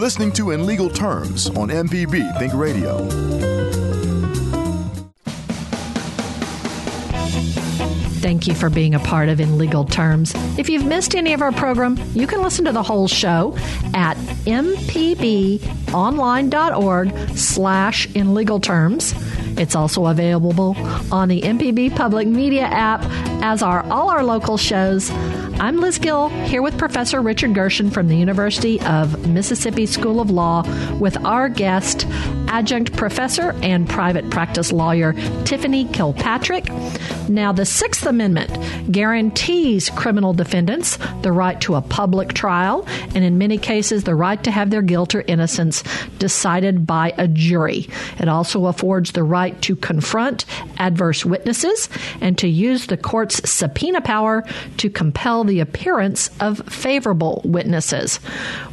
[0.00, 3.06] Listening to In Legal Terms on MPB Think Radio.
[8.20, 10.34] Thank you for being a part of In Legal Terms.
[10.58, 13.56] If you've missed any of our program, you can listen to the whole show
[13.94, 14.16] at
[14.46, 15.58] mpbonline.org
[17.36, 19.14] slash in legal terms.
[19.56, 20.76] It's also available
[21.12, 23.04] on the MPB Public Media app,
[23.42, 25.10] as are all our local shows.
[25.58, 30.30] I'm Liz Gill, here with Professor Richard Gershon from the University of Mississippi School of
[30.30, 30.64] Law,
[30.98, 32.06] with our guest,
[32.48, 35.12] adjunct professor and private practice lawyer
[35.44, 36.68] Tiffany Kilpatrick.
[37.28, 43.38] Now, the Sixth Amendment guarantees criminal defendants the right to a public trial, and in
[43.38, 45.82] many cases, the right to have their guilt or innocence
[46.18, 47.88] decided by a jury.
[48.18, 50.44] It also affords the right to confront
[50.78, 51.88] adverse witnesses
[52.20, 54.44] and to use the court's subpoena power
[54.78, 58.20] to compel the appearance of favorable witnesses.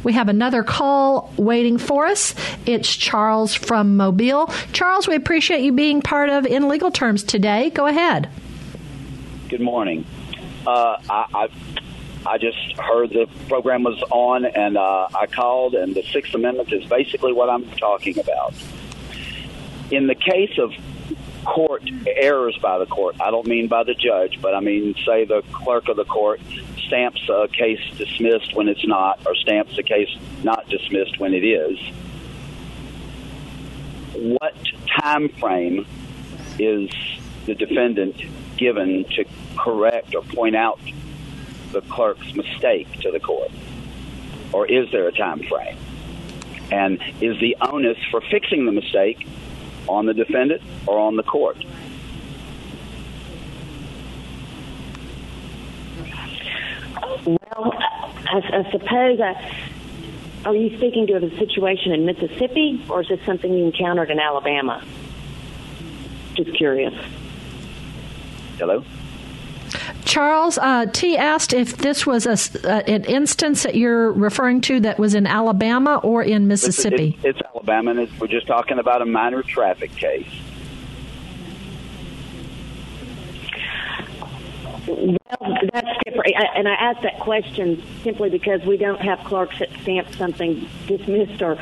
[0.04, 2.34] We have another call waiting for us.
[2.66, 4.46] It's Charles from Mobile.
[4.72, 7.70] Charles, we appreciate you being part of In Legal Terms today.
[7.70, 8.28] Go ahead.
[9.48, 10.04] Good morning.
[10.66, 11.48] Uh, I, I
[12.26, 16.72] I just heard the program was on, and uh, I called, and the Sixth Amendment
[16.72, 18.54] is basically what I'm talking about.
[19.90, 20.72] In the case of
[21.44, 25.26] court errors by the court, I don't mean by the judge, but I mean, say
[25.26, 26.40] the clerk of the court
[26.86, 30.08] stamps a case dismissed when it's not, or stamps a case
[30.42, 31.78] not dismissed when it is.
[34.14, 34.54] What
[35.00, 35.86] time frame
[36.58, 36.90] is
[37.46, 38.16] the defendant
[38.56, 39.24] given to
[39.56, 40.78] correct or point out
[41.72, 43.50] the clerk's mistake to the court?
[44.52, 45.76] Or is there a time frame?
[46.70, 49.26] And is the onus for fixing the mistake
[49.88, 51.56] on the defendant or on the court?
[57.26, 57.72] Well,
[58.30, 59.73] I, I suppose I.
[60.44, 64.20] Are you speaking to a situation in Mississippi, or is this something you encountered in
[64.20, 64.84] Alabama?
[66.34, 66.94] Just curious.
[68.58, 68.84] Hello?
[70.04, 74.80] Charles, uh, T asked if this was a, uh, an instance that you're referring to
[74.80, 77.16] that was in Alabama or in Mississippi.
[77.16, 80.28] It's, it's, it's Alabama, and it's, we're just talking about a minor traffic case.
[84.86, 85.16] Well,
[85.72, 86.34] that's different.
[86.56, 91.42] And I ask that question simply because we don't have clerks that stamp something dismissed
[91.42, 91.58] or,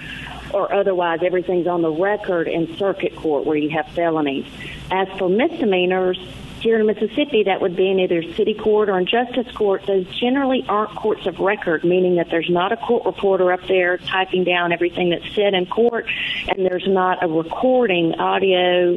[0.53, 1.21] or otherwise.
[1.23, 4.47] Everything's on the record in circuit court where you have felonies.
[4.91, 6.19] As for misdemeanors,
[6.63, 9.85] here in Mississippi, that would be in either city court or in justice court.
[9.87, 13.99] Those generally aren't courts of record, meaning that there's not a court reporter up there
[13.99, 16.07] typing down everything that's said in court,
[16.49, 18.95] and there's not a recording, audio,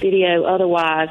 [0.00, 1.08] video, otherwise,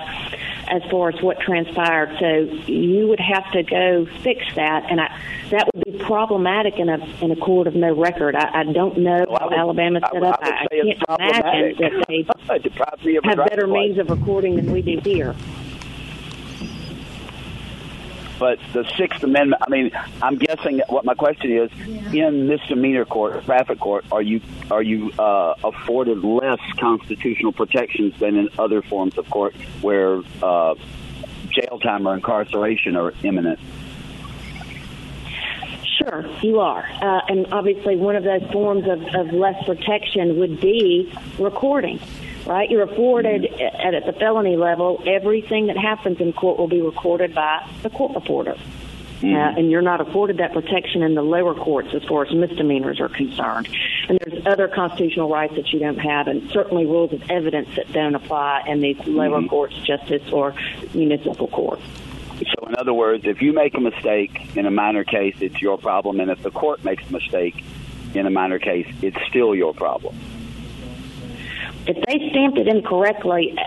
[0.69, 2.15] as far as what transpired.
[2.19, 5.19] So you would have to go fix that, and I,
[5.51, 8.35] that would be problematic in a in a court of no record.
[8.35, 10.39] I, I don't know Well, how would- Alabama set up.
[10.41, 13.97] I would I, can't imagine that they It deprives me of a have better means
[13.97, 15.35] of recording than we do here.
[18.39, 21.71] But the Sixth Amendment, I mean, I'm guessing what my question is:
[22.13, 28.35] in misdemeanor court, traffic court, are you are you uh, afforded less constitutional protections than
[28.35, 30.75] in other forms of court where uh,
[31.49, 33.59] jail time or incarceration are imminent?
[35.97, 36.87] Sure, you are.
[37.01, 41.99] Uh, and obviously, one of those forms of, of less protection would be recording,
[42.47, 42.69] right?
[42.69, 47.35] You're afforded at, at the felony level, everything that happens in court will be recorded
[47.35, 48.55] by the court reporter.
[49.23, 52.99] Uh, and you're not afforded that protection in the lower courts as far as misdemeanors
[52.99, 53.67] are concerned.
[54.07, 57.91] And there's other constitutional rights that you don't have, and certainly rules of evidence that
[57.91, 60.53] don't apply in these lower courts, justice or
[60.93, 61.79] municipal court.
[62.37, 65.79] So, in other words, if you make a mistake in a minor case, it's your
[65.79, 67.63] problem, and if the court makes a mistake
[68.13, 70.15] in a minor case, it's still your problem.
[71.87, 73.57] If they stamped it incorrectly,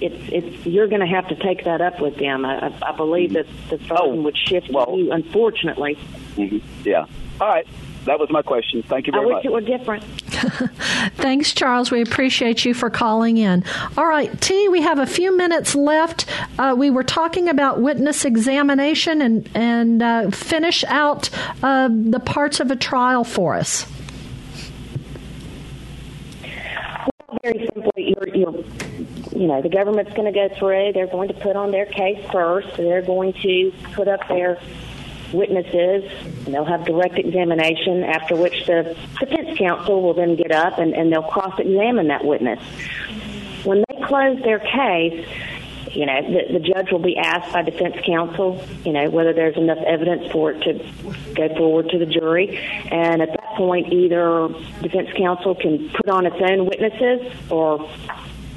[0.00, 2.44] it's it's you're going to have to take that up with them.
[2.44, 5.12] I, I- I believe that the burden would shift to you.
[5.12, 5.94] Unfortunately,
[6.34, 7.06] hmm Yeah.
[7.40, 7.66] All right.
[8.04, 8.84] That was my question.
[8.84, 9.32] Thank you very much.
[9.32, 9.44] I wish much.
[9.46, 10.04] it were different.
[11.16, 11.90] Thanks, Charles.
[11.90, 13.64] We appreciate you for calling in.
[13.96, 16.26] All right, T, we have a few minutes left.
[16.56, 21.30] Uh, we were talking about witness examination and, and uh, finish out
[21.64, 23.86] uh, the parts of a trial for us.
[27.42, 28.64] Very simply, you're, you're
[29.32, 30.92] you know the government's going to go through.
[30.92, 32.76] They're going to put on their case first.
[32.76, 34.58] They're going to put up their
[35.32, 36.10] witnesses.
[36.46, 38.04] And they'll have direct examination.
[38.04, 42.62] After which the defense counsel will then get up and, and they'll cross-examine that witness.
[43.64, 45.26] When they close their case,
[45.90, 49.56] you know, the, the judge will be asked by defense counsel, you know, whether there's
[49.56, 52.58] enough evidence for it to go forward to the jury.
[52.90, 54.48] And at point, either
[54.82, 57.88] defense counsel can put on its own witnesses or,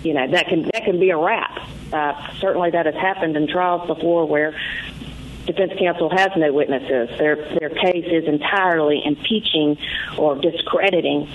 [0.03, 1.67] you know, that can, that can be a wrap.
[1.91, 4.53] Uh, certainly that has happened in trials before where
[5.45, 7.09] defense counsel has no witnesses.
[7.17, 9.77] Their their case is entirely impeaching
[10.17, 11.27] or discrediting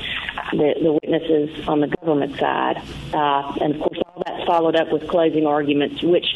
[0.52, 2.80] the, the witnesses on the government side.
[3.12, 6.26] Uh, and of course, all that's followed up with closing arguments, which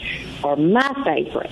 [0.42, 1.50] are my favorite.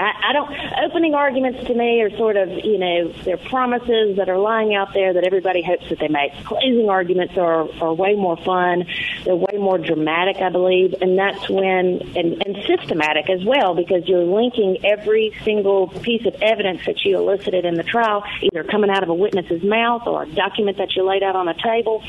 [0.00, 0.50] I, I don't.
[0.86, 4.94] Opening arguments to me are sort of, you know, they're promises that are lying out
[4.94, 6.32] there that everybody hopes that they make.
[6.44, 8.86] Closing arguments are are way more fun.
[9.24, 14.08] They're way more dramatic, I believe, and that's when and, and systematic as well because
[14.08, 18.88] you're linking every single piece of evidence that you elicited in the trial, either coming
[18.88, 22.02] out of a witness's mouth or a document that you laid out on a table.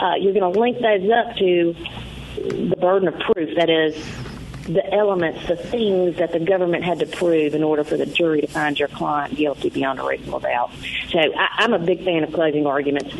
[0.00, 1.76] Uh, you're going to link those up to
[2.36, 3.56] the burden of proof.
[3.56, 3.94] That is
[4.66, 8.40] the elements, the things that the government had to prove in order for the jury
[8.40, 10.70] to find your client guilty beyond a reasonable doubt.
[11.10, 13.14] So I, I'm a big fan of closing arguments.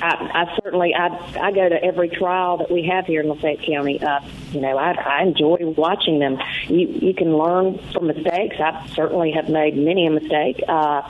[0.00, 1.08] I, I certainly I
[1.40, 4.00] I go to every trial that we have here in Lafayette County.
[4.00, 4.20] Uh,
[4.52, 6.38] you know, I, I enjoy watching them.
[6.68, 8.56] You you can learn from mistakes.
[8.60, 10.62] I certainly have made many a mistake.
[10.68, 11.02] Uh,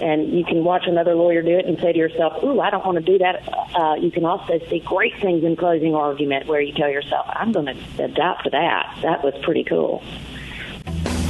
[0.00, 2.84] and you can watch another lawyer do it and say to yourself, "Ooh, I don't
[2.84, 3.42] want to do that."
[3.74, 7.52] Uh, you can also see great things in closing argument where you tell yourself, "I'm
[7.52, 10.02] going to adopt that." That was pretty cool.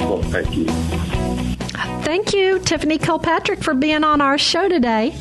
[0.01, 0.67] Well, thank you.
[2.03, 5.13] Thank you, Tiffany Kilpatrick, for being on our show today.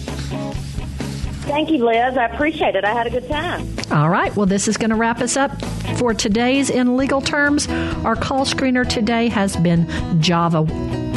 [1.47, 2.17] Thank you, Liz.
[2.17, 2.83] I appreciate it.
[2.83, 3.67] I had a good time.
[3.91, 4.35] All right.
[4.35, 5.51] Well, this is going to wrap us up
[5.97, 7.69] for today's In Legal Terms.
[8.03, 9.87] Our call screener today has been
[10.21, 10.63] Java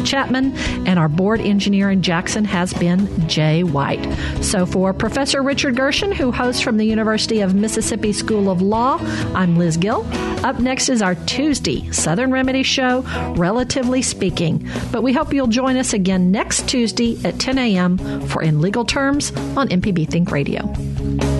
[0.04, 4.04] Chapman, and our board engineer in Jackson has been Jay White.
[4.42, 8.98] So, for Professor Richard Gershon, who hosts from the University of Mississippi School of Law,
[9.34, 10.06] I'm Liz Gill.
[10.44, 13.02] Up next is our Tuesday Southern Remedy Show,
[13.36, 14.68] Relatively Speaking.
[14.90, 17.98] But we hope you'll join us again next Tuesday at 10 a.m.
[18.28, 21.39] for In Legal Terms on MPB Think Radio.